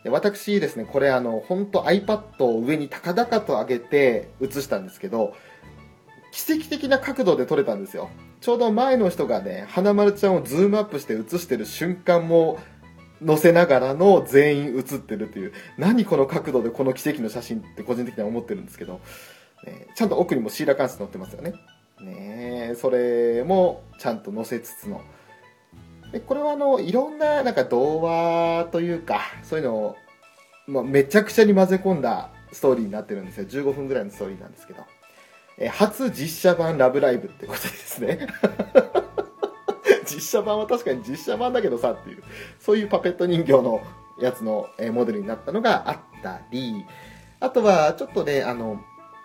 [0.05, 5.35] で私ですね、これあの、本当 iPad を上に高々と上げて映したんですけど、
[6.31, 8.11] 奇跡的な角度で撮れたんですよ。
[8.41, 12.59] ちょうど前の人がね、花丸ちゃんをズームアップして映してる瞬間も、
[13.25, 19.01] 載せながらの全員映ってるという、何この角度でこの奇跡の写真って個人的には思ってるんですけど、
[19.95, 21.55] ちゃんと奥にもシーラカンス載ってますよね。
[22.01, 25.01] ねえ、それもちゃんと載せつつの。
[26.13, 29.97] でこれはあの、いろんななんか童話というか、そういうのを、
[30.67, 33.47] まあ、めちゃくちゃに混ぜ込んだストーリーになってるんですよ。
[33.47, 34.83] 15分ぐらいのストーリーなんですけど。
[35.59, 38.27] え初実写版ラブライブってことですね。
[40.05, 42.23] 実写版は確かに実写版だけどさっていう、
[42.61, 43.81] そういうパペット人形の
[44.21, 46.85] やつの、モデルになったのがあったり、
[47.41, 48.81] あとはちょっとね、あの、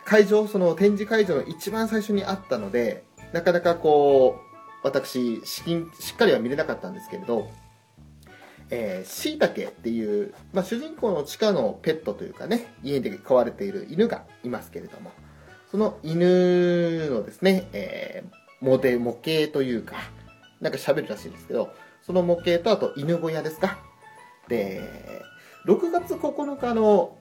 [0.06, 4.52] 会場、その展示会場の一番最初にあったので、なかなかこう、
[4.84, 7.50] 私、しきんしっかりは見れなかったんですけれど、
[8.72, 15.12] えー、しいたけっていう、まあ、主人公の地下のペットというかね、家で飼われている犬がいますけれども、
[15.70, 19.96] その犬のですね、えー、モデ、模型というか、
[20.62, 23.78] なんか喋るらしいんですけど、その模型とあと犬小屋ですか。
[24.48, 24.82] で、
[25.68, 27.18] 6月9日の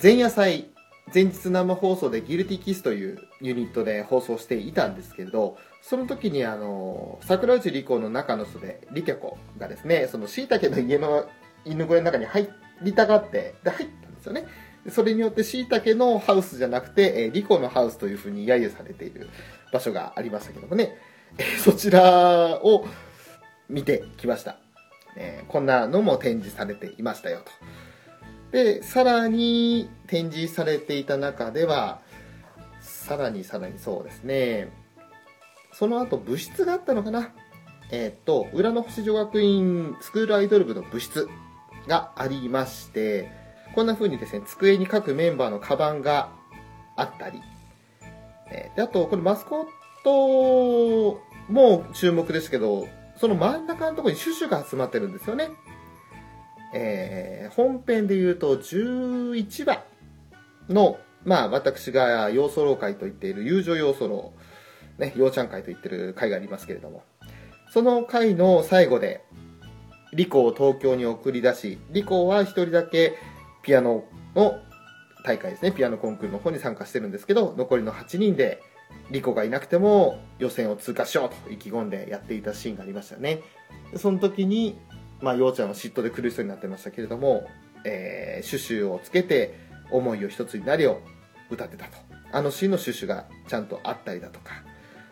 [0.00, 0.70] 前夜祭、
[1.14, 11.28] 前日生放送でギルティキスというユニットで放送していたんですけれど、その時にあの、桜内理子の中の人で、リキャコがですね、その椎茸の家の
[11.64, 12.48] 犬小屋の中に入
[12.82, 14.46] りたがって、で、入ったんですよね。
[14.88, 19.28] それによって椎茸のハウスじゃなくて、えーリコのハウスというふうに揶揄されている
[19.72, 20.96] 場所がありましたけどもね、
[21.38, 22.86] えーそちらを
[23.68, 24.58] 見てきました。
[25.16, 27.52] えーこんなのも展示されていましたよと。
[28.56, 32.00] で、さらに展示されていた中では、
[32.80, 34.72] さらにさらにそうですね、
[35.74, 37.34] その後部室があったのかな
[37.90, 41.28] えーっと、裏の星女学院スクールアイドル部の部室
[41.86, 43.30] がありまして、
[43.74, 46.30] こんな風にですね、机に各メンバーのカバンが
[46.96, 47.42] あったり、
[48.50, 49.66] えーであと、これマスコッ
[50.02, 51.20] ト
[51.52, 52.88] も注目ですけど、
[53.18, 55.50] その真ん中のところにシュシュが集まってるんですよね。
[56.74, 59.84] えー本編で言うと11話
[60.68, 64.32] の、まあ私が要素老会と言っている友情要素老、
[64.98, 67.02] ね、ようちゃん会と言ってる会がありますけれども、
[67.72, 69.24] その会の最後で、
[70.12, 73.14] リコを東京に送り出し、リコは一人だけ
[73.62, 74.60] ピアノの
[75.24, 78.60] 大会ですね、ピアノコンクールの方に参加してるんですけど、残りの8人で、
[79.10, 83.40] リコがいなくても予選を通過しようと意気込んでやっていたシーンがありましたね。
[83.96, 84.78] その時に、
[85.20, 87.48] まあ、ようちゃんは嫉妬で苦しそうになってましたけれども、
[87.84, 89.58] えーシュシュをつけて、
[89.90, 91.00] 思いを一つになりを
[91.50, 91.92] 歌ってたと。
[92.32, 94.62] あのシーンのシュシュがちゃんとあったりだとか。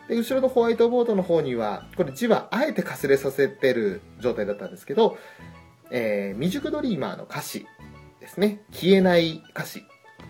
[0.07, 5.17] で、後ろのホワイトボードの方には、これ字はあえてかすれさせてる状態だったんですけど、
[5.91, 7.65] えー未熟ドリーマーの歌詞
[8.19, 8.61] ですね。
[8.71, 9.83] 消えない歌詞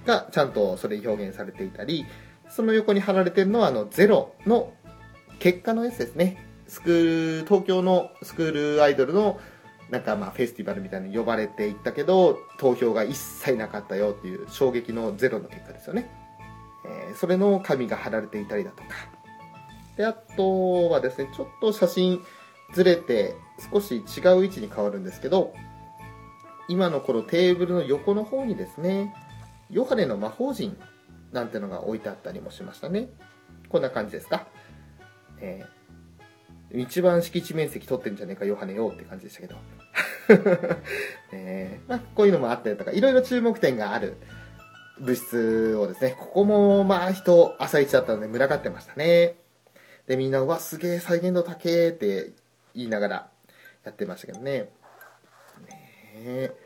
[0.06, 2.06] がちゃんとそれ表現されていたり、
[2.50, 4.74] その横に貼られてるのは、あの、ゼロの
[5.40, 6.38] 結果のやつですね。
[6.68, 9.40] スクール、東京のスクールアイドルの、
[9.90, 16.10] なんかまあフェスティバルみたいに呼ばれていったけど、投票が一切なかったよっていう衝撃のゼロの結果ですよね。
[16.86, 18.90] えーそれの紙が貼られていたりだとか。
[19.96, 22.22] で、あとはですね、ちょっと写真
[22.74, 23.36] ずれて
[23.72, 25.54] 少し違う位置に変わるんですけど、
[26.68, 29.14] 今のこのテーブルの横の方にですね、
[29.70, 30.78] ヨハネの魔法陣
[31.32, 33.10] なんてのが置いてあったりもしましたね。
[33.70, 34.48] こんな感じですか？
[35.40, 35.75] えー
[36.74, 39.56] 一番敷地面積取ってんじゃねえか、ヨハネよって感じでしたけど。
[41.32, 44.18] えーまあ、こういうのもあったりとか、いろいろ注目点がある
[45.00, 49.36] 物質をですね、ここもまあ人、朝一だったので群がってましたね。
[50.08, 52.32] で、みんな、うわ、すげえ再現度高えって
[52.74, 53.30] 言いながら
[53.84, 54.70] やってましたけどね。
[55.70, 56.65] ねで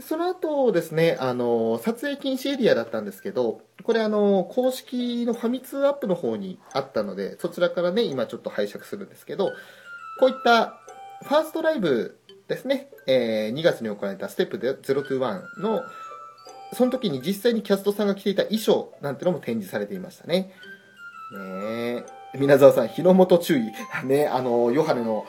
[0.00, 9.50] その後ですね、あの、撮影禁止エリアだったんですけど、これあの、公式のファミ通アップの方にあったので、そちらからね、今ちょっと拝借するんですけど、
[10.20, 10.78] こういった
[11.24, 15.82] ファーストライブですね、えー2月に行われたステップ021の、
[16.72, 20.52] その時に実際にキャストさんが着ていた衣装なんてのも展示されていましたね。
[21.32, 23.72] ねえ皆沢さん、日の元注意。
[24.04, 25.26] ね、あの、ヨハネの、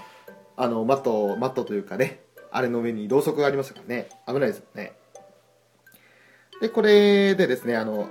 [0.57, 4.93] あの、マット、マットというかね、あれの上にろうそくがありましたからね、危ないですよね。
[6.61, 8.09] で、これでですね、あの、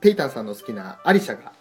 [0.00, 1.52] テイタンさんの好きなアリシャが、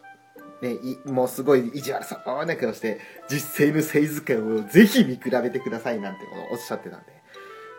[0.61, 2.99] ね、いもうすごい意地悪そうな顔して、
[3.30, 7.03] 実際のサイズ感をぜひ見比べてくださいなんてことをおっしゃってたん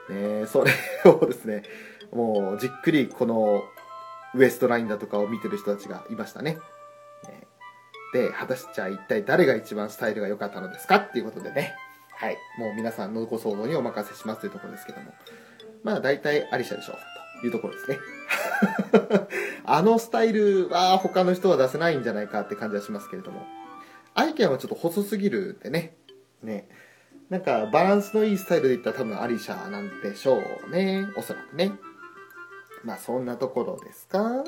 [0.09, 0.73] で、ね、それ
[1.11, 1.63] をですね、
[2.13, 3.65] もうじっくりこの
[4.35, 6.59] ウエストラインだとかを見てる人たちがいましたね。
[7.25, 7.47] ね
[8.13, 11.75] で、果たしてじゃ一体誰が一番スタイルが良かったのですかっていうことでね、
[12.19, 15.13] はい、もう皆さんのご想像にお任せしますというところですけども、
[15.83, 17.99] まあ大体アリシャでしょうというところですね。
[19.65, 23.47] あのスタイルは他の人は出せないんじゃないかって感じはしますけれども。
[24.15, 25.95] アイケンはちょっと細すぎるんでね。
[26.43, 26.69] ね。
[27.29, 31.07] なんかバランスのいいスタイルで言ったら多分アリシャなんでしょうね。
[31.19, 31.73] おそらくね。
[32.83, 34.43] まあそんなところですか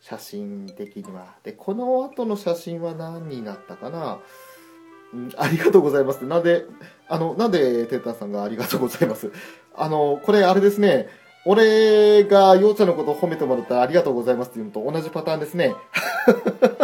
[0.00, 1.36] 写真的には。
[1.42, 4.20] で、この後の写真は何になったかな
[5.36, 6.24] ありがとうございます。
[6.24, 6.66] なんで、
[7.08, 9.30] あの、なんでテータさんがありがとうございます。
[9.74, 11.08] あの、これあれですね。
[11.44, 15.74] 俺がようちゃんのことを褒めてもらったらありがとうございますっていうのと同じパターンですね。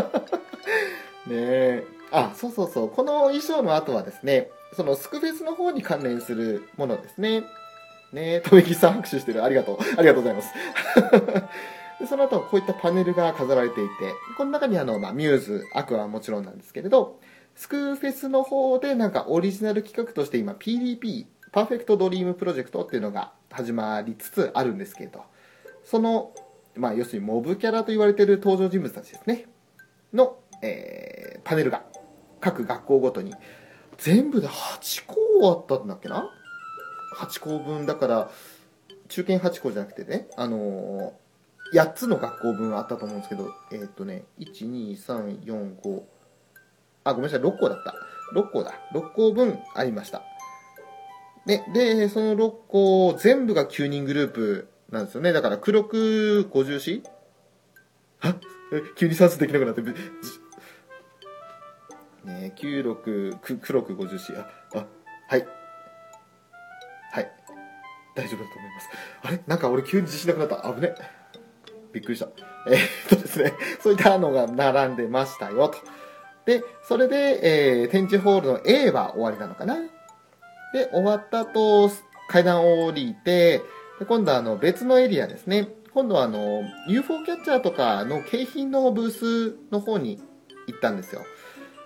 [1.27, 1.85] ねえ。
[2.11, 2.89] あ、そうそうそう。
[2.89, 7.41] この衣装の後はですね、そのスクフェスの方に関連するものですね。
[8.13, 9.43] ねえ、とめきさん拍手してる。
[9.45, 9.79] ありがとう。
[9.99, 10.55] ありがとうございます。
[12.01, 13.91] でその後、こういったパネルが飾られていて、
[14.37, 17.21] この中にあの、まあ、ミューズ、アクアはもちろんなんですけれど、
[17.55, 25.23] スクフェスの方でなんかオリジナル企画として今 PDP、パーフェクトドリームプロジェクトっていうのが始まりつつあるんですけど、
[25.85, 26.33] その、
[26.75, 29.47] まあ要するにモブキャラと言われてる登場人物たちですね、
[30.13, 31.85] の、えー、パネルが
[32.41, 33.35] 各学校ごとに
[33.99, 35.17] 全部で8校
[35.51, 36.31] あったんだっけな
[37.17, 38.31] ?8 校分だから、
[39.09, 46.03] 中堅8校じゃなくてね、あのー、8つの学校分あったと思うんですけど、えーっ、とね、1、2、3、4、5、
[47.05, 47.95] あ、ごめんなさい、6校だった。
[48.35, 48.75] 6校だ。
[48.93, 50.23] 6校分ありました。
[51.47, 55.33] で、で、その6校全部が9人グループなんですよね。
[55.33, 57.03] だから、黒く50子
[58.19, 58.35] は？
[58.97, 59.83] 急に算数できなくなって、
[62.25, 64.33] ね、96、く黒く50子。
[64.39, 64.87] あ、あ、
[65.29, 65.47] はい。
[67.13, 67.31] はい。
[68.17, 68.89] 大丈夫だと思います。
[69.23, 69.41] あれ？
[69.47, 70.73] なんか俺急に自信なくなった。
[70.73, 70.95] 危ね。
[71.93, 72.29] びっくりした。
[72.67, 75.79] えーっとですね、そういったのが並んでましたよ、と。
[76.47, 79.77] で、それで、えー、展示ホールの A は終わりなのかな？
[80.73, 81.91] で、終わった後、
[82.29, 83.63] 階段を降りて、
[83.99, 85.69] で今度はあの別のエリアですね。
[85.93, 90.21] 今度はあの UFO キャッチャーとかの景品のブースの方に
[90.67, 91.23] 行ったんですよ。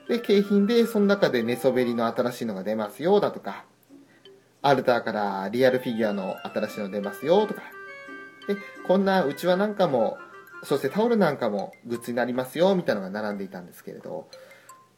[0.09, 3.66] で、景品でその中で寝そべりの新しいのが出ますよだとか、
[4.62, 7.61] アルターからリアルフィギュアの新しいの出ますよとか、
[8.48, 8.56] で、
[8.86, 10.16] こんなうちわなんかも、
[10.64, 14.28] そしてタオルなんかもグッズになりますよみたいなのが並んでいたんですけれど、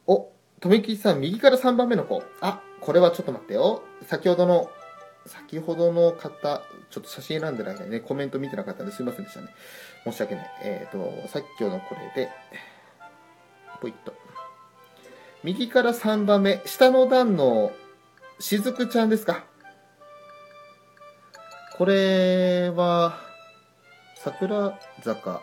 [0.06, 0.30] お、
[0.60, 2.22] とめきさん、右から3番目の子。
[2.40, 3.82] あ、これはちょっと待ってよ。
[4.06, 4.70] 先ほどの、
[5.26, 9.48] 先ほどの方、ちょっと写真選んでる間にね、コメント見てなかったんですいませんでしたね。
[10.04, 10.50] 申し訳ない。
[10.62, 12.30] えっ、と、さっきのこれで、
[13.80, 14.14] ポイッと。
[15.42, 17.72] 右から3番目、下の段の
[18.38, 19.44] しずくちゃんですか。
[21.76, 23.18] これは、
[24.16, 25.40] 桜坂、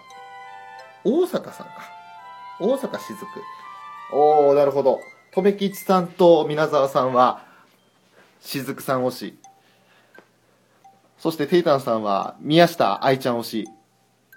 [1.04, 1.98] 大阪さんか。
[2.60, 3.42] 大阪しずく。
[4.12, 5.02] おー、なるほど。
[5.32, 7.46] とめきちさんと皆沢さんは、
[8.40, 9.40] しずくさん推し。
[11.18, 13.68] そして、テイタンさんは、宮下愛ちゃん推し。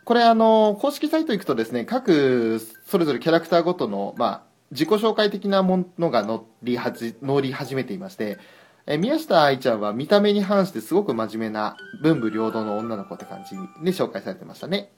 [0.05, 8.39] これ、あの、公式サイト行くとですね、各、それぞれキャラクターごとの、まあ、自己紹介的なものが乗りはじ、乗り始めていまして、
[8.87, 14.91] え宮下愛ちゃんは見た目に反してすごく真面目な文武両道の女の子って感じで紹介されてましたね。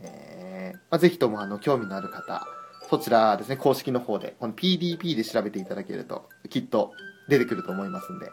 [0.00, 2.46] ねまあ、ぜひともあの興味のある方、
[2.88, 6.92] そちらですね、公式の方で、この PDP で調べていただけると、きっと
[7.28, 8.30] 出てくると思いますんで。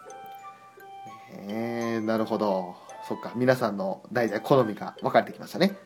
[1.47, 2.75] ねなるほど。
[3.07, 5.77] そっか、皆さんの代々好みが分かれてきましたね。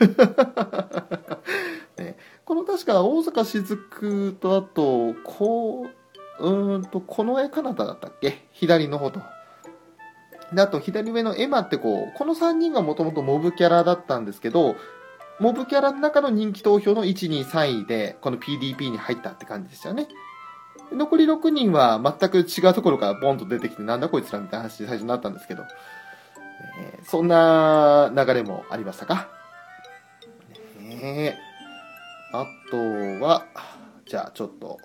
[1.96, 5.86] ねこの確か大阪雫とあと、こ
[6.40, 8.48] う、うんと、この絵かなただったっけ？
[8.52, 9.20] 左の方と。
[10.52, 14.76] で、あと左上のエマってこう、この3人がもともとモブキャラだったんですけど、
[15.42, 20.06] モブキャラの中の人気投票の1、2、3位で、この PDP に入ったって感じでしたよね。
[20.92, 25.64] 残り6人は全く違うところからボンと出てきて、なんだこいつらみたいな話で最初になったんですけど、
[26.78, 29.28] えーそんな流れもありましたか？
[30.78, 31.38] ねえ
[32.32, 32.76] あと
[33.24, 33.44] は、
[34.06, 34.78] じゃあちょっと、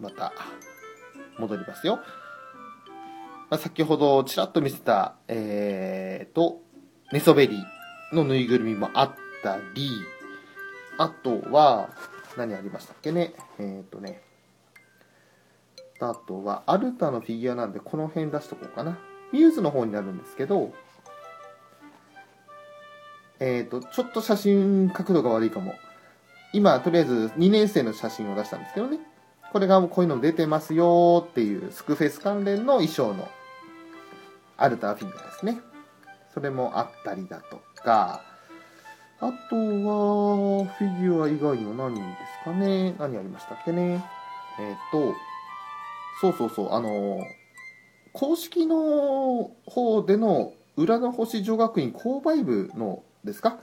[0.00, 0.32] また、
[1.38, 2.00] 戻りますよ。
[3.50, 6.62] まあ、先ほどちらっと見せた、えーと、
[7.12, 7.62] 寝そべり
[8.14, 9.90] のぬいぐるみもあってたり、
[10.98, 11.90] あとは、
[12.36, 13.34] 何ありましたっけね？
[13.58, 14.20] えっ、とね。
[16.00, 18.98] あとは、アルタのフィギュアなんで、この辺出しとこうかな。
[19.32, 20.72] ミューズの方になるんですけど、
[23.40, 25.74] えっ、と、ちょっと写真角度が悪いかも。
[26.52, 28.98] 今、とりあえず2年生の写真を出したんですけどね。
[29.52, 33.28] これがこういうの出てますよっていうスクフェス関連の衣装の
[34.56, 35.60] アルタフィギュアですね。
[36.34, 38.22] それもあったりだとか、
[39.20, 42.94] あとは、フィギュア以外には何ですかね。
[42.98, 44.04] 何ありましたっけね。
[44.60, 45.14] えっ、と、
[46.20, 47.18] そうそうそう、あの、
[48.12, 53.58] 公式の方での裏の星女学院購買部のですか？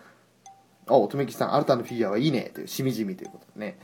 [0.88, 3.80] あ、乙女吉さん、アルタのフィギュアはいいねという、しみじみということでね。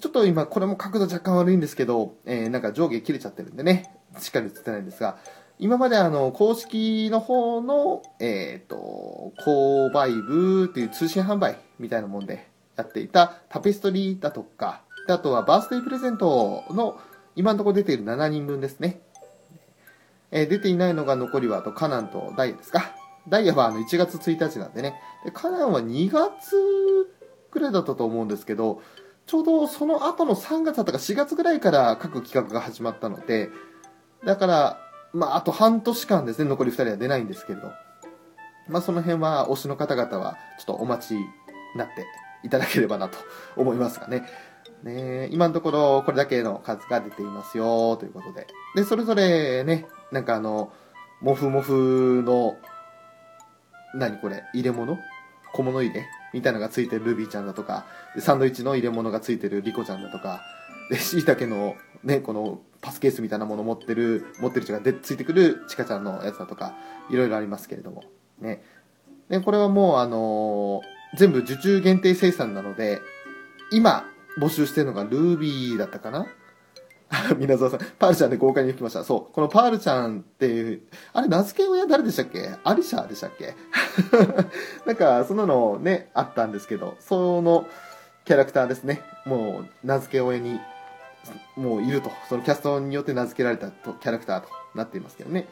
[0.00, 5.18] ちょっと今、これも角度若干悪いんですけど、えー、なんか上下切れちゃってるんでね、しっかり映ってないんですが、
[5.58, 17.00] 今まであの、公式の方の、えっ、ー、と、購買部っていう通信販売みたいなもんでやっていたタペストリーだとか、あとはバースデープレゼントの
[17.36, 19.00] 今のところ出ている7人分ですね。
[20.30, 22.92] えー、出ていないのが残りはあとカナンとダイヤですか。
[23.28, 25.00] ダイヤはあの1月1日なんでね。
[25.24, 26.56] でカナンは2月
[27.50, 28.82] くらいだったと思うんですけど、
[29.26, 33.48] ちょうどその後の3月だったか4月ぐらいから各企画が始まったので、
[34.24, 34.85] だから、
[35.16, 37.72] まあ、あと半年間ですね、残り2人は出ないんですけれど、
[38.68, 41.24] まあ、その辺は推しの方々はちょっとお待ちに
[41.74, 42.04] なって
[42.44, 43.18] いただければなと
[43.56, 44.24] 思いますがね。
[44.82, 48.46] ね今のところこれだけの数が出ていますよということで。
[48.74, 50.70] で、それぞれね、なんかあの、
[51.22, 52.56] もふもふの、
[53.94, 54.98] 何これ、入れ物？
[55.54, 56.04] 小物入れ？
[56.34, 57.86] みたいなのがついてるルビーちゃんだとか、
[58.18, 60.42] サンドイッチの入れ物がついてるリコちゃんだとか、
[60.90, 66.74] で、椎茸のね、このパスケースみたいなもの持ってる、持ってる人がでついてくるチカちゃんのやつだとか、
[67.10, 68.04] いろいろありますけれども、
[68.40, 68.62] ね。
[69.28, 73.00] で、これはもうあのー、全部受注限定生産なので、
[73.72, 74.04] 今
[74.38, 76.26] 募集してるのがルービーだったかな？
[77.38, 79.04] 皆沢さん、パールちゃんで豪快に吹きました。
[79.04, 79.32] そう。
[79.32, 82.50] このパールちゃんっていう、あれ、名付け親誰でしたっけ？
[82.64, 83.54] アリシャでしたっけ？
[84.84, 87.66] なんか、そんなのね、あったんですけど、その
[88.24, 89.02] キャラクターですね。
[89.24, 90.58] もう、名付け親に、
[91.56, 92.10] もういると。
[92.28, 95.40] そのキャストによって名付けられたとキャラクターとなっていますけどね。
[95.42, 95.48] ね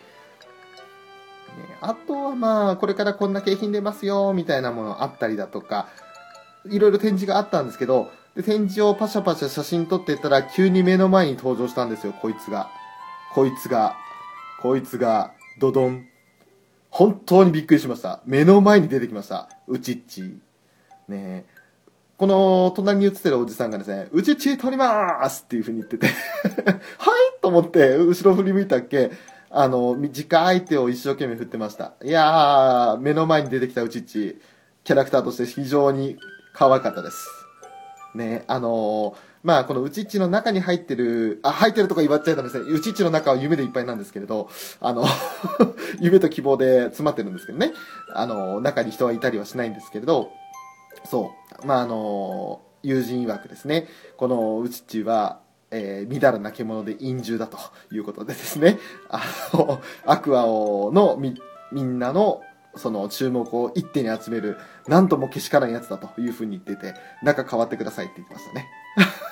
[1.81, 5.89] あとはまあ、これからこんな景品出ますよ、みたいなものあったりだとか、
[6.68, 12.70] いろいろ展示があったんですけど、で、展示をパシャパシャ写真撮ってたら、急に目の前に登場したんですよ、こいつが。
[13.35, 13.97] こいつが、
[14.61, 16.07] こいつが、ドドン。
[16.91, 18.20] 本当にびっくりしました。
[18.25, 19.49] 目の前に出てきました。
[19.66, 20.39] うちっち。
[21.09, 21.45] ね
[22.25, 26.07] この隣に映ってるおじさんがですね、うちっち撮りますっていう風に言ってて
[26.97, 29.11] はいと思って、後ろ振り向いたっけ、
[29.51, 31.93] あの、短い手を一生懸命振ってました。
[32.03, 34.41] いやー、目の前に出てきたうちっち、
[34.85, 36.16] キャラクターとして非常に
[36.55, 37.29] 可愛かったです。
[38.14, 42.64] ね、あのー、まあ、このうちっちの中に入ってる、あ、入ってるとか言わっちゃいたんですね。
[42.70, 44.49] うちっちの中は夢でいっぱいなんですけれど、
[44.81, 45.05] あの
[46.01, 47.75] 夢と希望で詰まってるんですけどね。
[48.14, 50.33] あの、中に人はいたりはしないんですけれど、
[51.05, 51.66] そう。
[51.66, 55.40] まあ、あの、友人曰くですね、このうちっちは、
[55.70, 57.59] えー、みだらな獣で陰獣だと
[57.92, 58.78] いうことでですね、
[59.09, 59.22] あ
[59.53, 61.40] の、アクアをのみ、
[61.72, 62.42] みんなの
[62.76, 68.68] その注目を一手に集める、なんともけしからんやつだというふうに言ってて、仲変わってくださいって言ってましたね。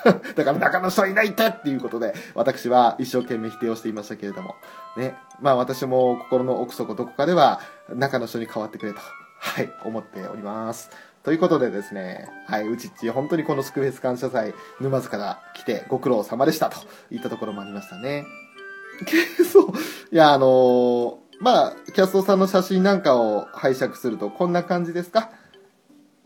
[0.35, 4.55] だから中の人はいないってっていうことで、私は一生懸命否定をしていましたけれども、
[4.97, 5.15] ね。
[5.41, 8.99] まあ私も心の奥底どこかでは、中の人に変わってくれと、
[9.45, 10.89] はい、思っております。
[11.23, 16.77] ということでですね、はい、うちっち、本当にこのスクフェス感謝祭、沼津から来てご苦労様でしたと
[17.11, 18.25] いったところもありましたね。
[19.51, 19.65] そう、
[20.11, 25.29] いや、あのーまあ、キャストさんの写真なんかを拝借すると、こんな感じですか？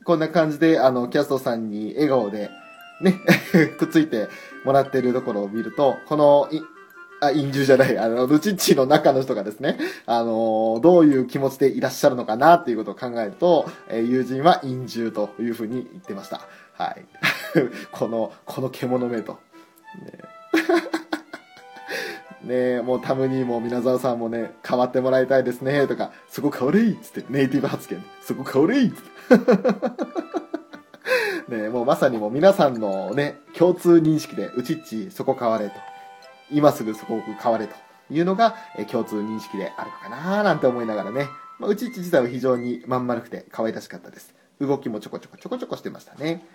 [0.03, 2.49] こんな感じで、あの、キャストさんに笑顔で、
[3.01, 3.13] ね、
[3.80, 4.28] くっついて
[4.63, 6.49] もらってるところを見ると、この、
[7.20, 16.41] あ、陰獣じゃない、あの、ルチッチの中の人がですね、あのどういう気持ちでいらっしゃるのかなっていうことを考えると、えー、友人は陰獣というふうに言ってました。
[16.74, 17.05] はい。
[17.91, 19.39] この、この獣目と。
[20.03, 20.11] ね
[22.78, 29.01] ねもうタムニーも皆沢さんもね、変わってもらいたいですね、とか、そこ変われいっつって、ネイティブ発言、そこ変われいっつっ
[29.39, 29.57] て。
[31.57, 35.96] ねもうまさにもう皆さんのね、共通認識で、うちっちそこ変われと。
[36.51, 37.75] 今すぐそこ変われと
[38.09, 41.27] いうのが、え共通認識であるのかななんて思いながらね、
[41.59, 44.33] まあ、うちっち自体は非常にまん丸くて可愛らしかったです。
[44.59, 46.45] 動きもちょこちょこちょこちょこしてましたね。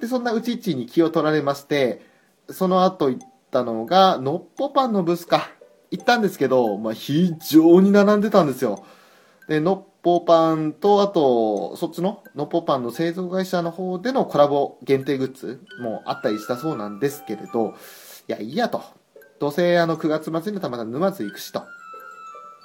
[0.00, 2.02] で、そんなうちっちに気を取られまして、
[2.48, 5.50] その後行ったのが、のっぽパンのブスか。
[5.90, 8.84] 行ったんですけど、まあ、非常に並んでたんですよ。
[9.48, 17.74] で、のっポパンと、あと、そっちののっぽパンの製造会社の方でのコラボ限定グッズもあったりしたそうなんですけれど、
[18.28, 18.82] いや、いいやと。
[19.40, 21.62] どうせあの9月末になったまた沼津行くしと。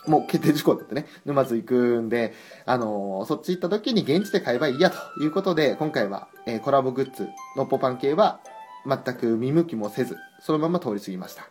[0.08, 2.34] もう決定事項だってね、沼津行くんで、
[2.66, 8.40] あのーそっち行った時に現地で買えばいいやということで、今回は、えーコラボグッズ、のっぽパン系は
[8.86, 11.48] 全く見向きもせず、そのまま通り過ぎました。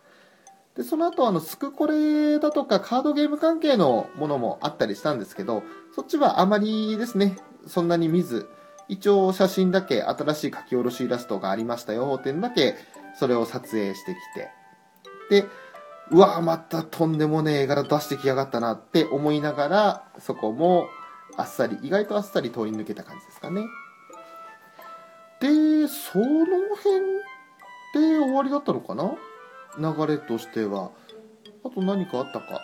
[0.76, 5.62] で、その後、あの、スクコレだとかカードゲーム関係のものもあったりしたんですけど、
[5.94, 8.48] そっちはあまりですね、そんなに見ず、
[8.88, 12.74] 一応写真だけ新しい書き下ろしイラストがありましたよっていうのだけ、
[13.18, 14.50] それを撮影してきて、
[16.10, 20.86] うわまたとんでもねえ絵柄出してきやがったなって思いながら、そこも
[21.36, 23.64] あっさり、意外とあっさり通り抜けた感じですかね。
[25.40, 26.24] で、その
[26.76, 27.00] 辺
[27.94, 29.16] で終わりだったのかな？
[29.78, 30.90] 流れとしては。
[31.64, 32.60] あと何かあったか？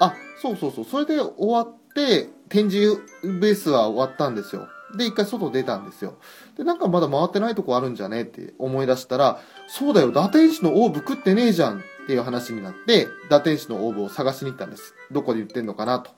[0.00, 0.84] あ、そうそうそう。
[0.84, 4.68] それで終わって、展示ベースは終わったんですよ。
[4.96, 6.18] で、一回外出たんですよ。
[6.56, 14.94] で、なんかまだ回ってないとこあるんじゃねって思い出したら、そうだよ、打天使のオーブ食ってねえじゃんっていう話になって、打天使のオーブを探しに行ったんです。
[15.10, 16.10] どこで売ってんのかなと。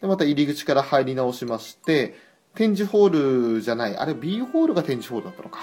[0.00, 2.14] で、また入り口から入り直しまして、
[2.54, 5.60] 展示ホールじゃない、あれ B ホールが展示ホールだったのか。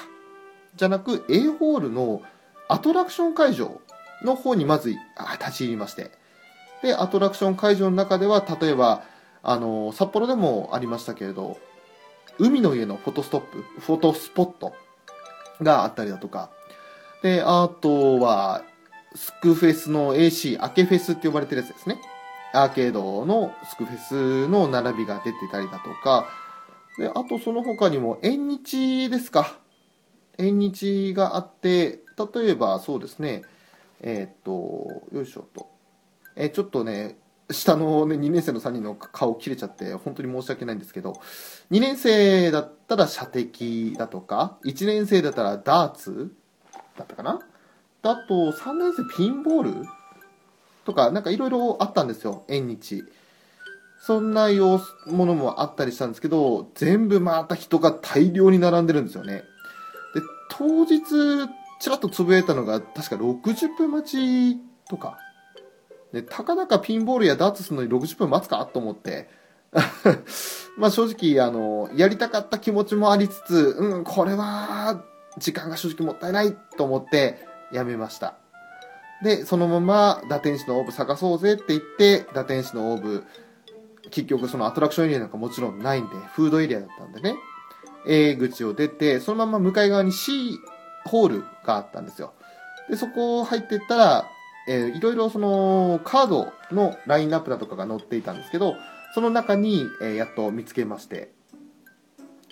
[0.75, 2.21] じゃなく A ホールの
[2.67, 3.81] アトラクション会場
[4.23, 6.11] の方にまずあ立ち入りまして。
[6.81, 9.03] で、アトラクション会場の中では、例えば、
[9.43, 11.57] あの、札幌でもありましたけれど、
[12.41, 14.73] 海の家のフォトストップ、フォトスポット
[15.61, 16.49] があったりだとか、
[17.21, 18.63] で、あとは、
[19.13, 22.01] スクフェスの AC、アケフェスって呼ばれてるやつですね。
[22.51, 26.29] アーケードのスクフェスの並びが出てたりだとか、
[26.97, 29.59] で、あとその他にも、縁日ですか。
[30.39, 31.99] 縁日があって、
[32.33, 33.43] 例えばそうですね、
[33.99, 35.69] えーっと、よいしょと。
[36.35, 37.19] えちょっとね、
[37.51, 41.19] 下のね、2年生の3人の顔切れちゃって、本当に申し訳ないんですけど、
[41.71, 46.33] 2年生だったら射的だとか、1年生だったらダーツ
[46.97, 47.39] だったかな？
[48.01, 49.87] だと、3年生ピンボール
[50.85, 53.03] とか、なんかいろいろあったんですよ、縁日。
[53.99, 59.43] そんな様子ものもあったりしたんですけど、全部また人が大量に並んでるんですよね。
[60.15, 61.01] で、当日、
[61.79, 65.19] ちらっとつぶやいたのが、確か60分待ちとか。
[66.13, 69.29] で、たかだかピンボールやダーツするのに60分待つかと思って。
[70.77, 75.03] まあ正直、あの、やりたかった気持ちもありつつ、うん、これは、
[75.37, 78.35] 時間が正直もったいないと思って、やめました。
[79.23, 83.23] で、そのまま、打天使のオーブ探そうぜって言って、打天使のオーブ、
[84.09, 87.35] 結局そのアトラクションエリアなんかもちろんないんで、フードエリアだったんでね、
[88.05, 90.57] A 口を出て、そのまま向かい側に C
[91.05, 92.33] ホールがあったんですよ。
[92.89, 94.25] で、そこを入ってったら、
[94.67, 98.75] えーいろいろそのカードのラインナップだとかが載っていたんですけど、
[99.13, 101.31] その中に、えーやっと見つけまして、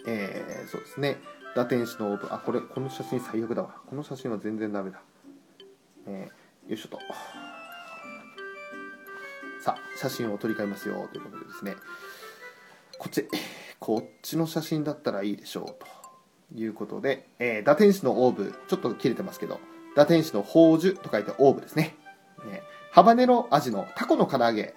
[0.07, 1.17] えーそうですね、
[1.55, 3.75] 打天使のオーブ、あ、これ、この写真最悪だわ。
[3.87, 5.01] この写真は全然ダメだ。
[6.07, 6.99] えーよいしょと。
[9.61, 11.75] さあ、写真を撮り替えますよ、ということでですね。
[12.97, 13.27] こっち、
[13.79, 19.59] こっちの写真だったらいいでしょう、ということで、えー、打天使のオーブ、ちょっと切れてますけど、
[19.95, 21.95] 打天使の宝珠と書いてオーブですね。
[22.45, 24.73] ねハバネロ味のタコの唐揚げ。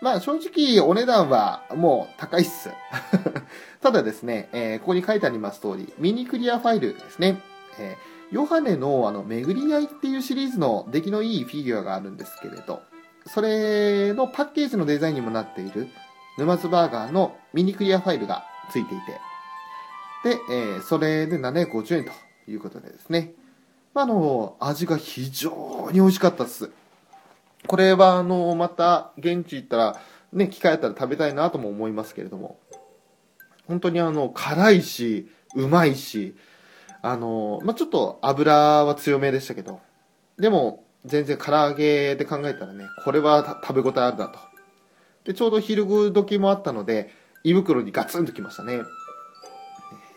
[0.00, 2.70] まあ正直お値段はもう高いっす。
[3.80, 7.40] ただですね、えーここに書いてあります通り、ミニクリアファイルですね。
[7.78, 12.80] えーヨハネのあの、巡り合いっていうシリーズの出来のいいフィギュアがあるんですけれど、
[13.26, 15.88] それのパッケージのデザインにもなっている
[16.38, 18.98] 沼津バーガーのミニクリアファイルがついてい
[20.24, 22.12] て、で、えーそれで750円と
[22.50, 23.34] いうことでですね。
[23.92, 26.70] まああの、味が非常に美味しかったです。
[27.66, 30.00] これは、あの、また、現地行ったら、
[30.32, 32.58] ね、機会あったら食べたいなとも思いますけれども、
[33.66, 36.34] 本当にあの、辛いし、うまいし、
[37.02, 38.54] あの、まあ、ちょっと油
[38.84, 39.80] は強めでしたけど、
[40.38, 44.38] でも、全然唐揚げで考えたらね、これは食べ応えあるなと。
[45.24, 47.10] で、ちょうど昼時もあったので、
[47.44, 48.82] 胃袋にガツンときましたね。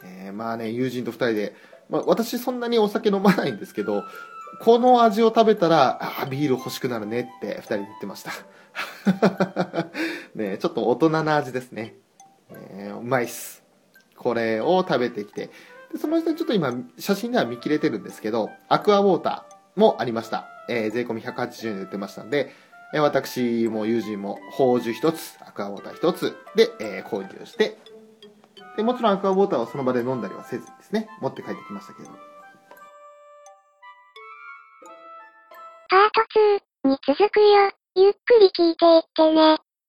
[0.04, 1.56] えーまあね、友人と二人で、
[1.89, 4.04] まあ、私そんなにお酒飲まないんですけど、
[4.62, 8.32] この味を食べたら、ああ、ビール欲しくなるねって二人で言ってました。
[10.36, 11.95] ねちょっと大人な味ですね。
[12.49, 13.64] ねうまいっす。
[14.16, 15.49] これを食べてきて。
[15.91, 20.45] でその人ちょっと今、写真では見切れてるんですけど、アクアウォーターもありました。
[20.70, 22.51] えー税込み180円で売ってましたんで、
[22.93, 27.78] えー私も友人も宝珠一つ、アクアウォーター一つで、えー購入して、
[28.78, 32.35] で、もちろんアクアウォーターはその場で飲んだりはせずですね、持って帰ってきましたけど。
[35.88, 36.22] パート
[36.86, 37.72] 2に続くよ。
[37.96, 39.58] ゆっくり聞いていってね。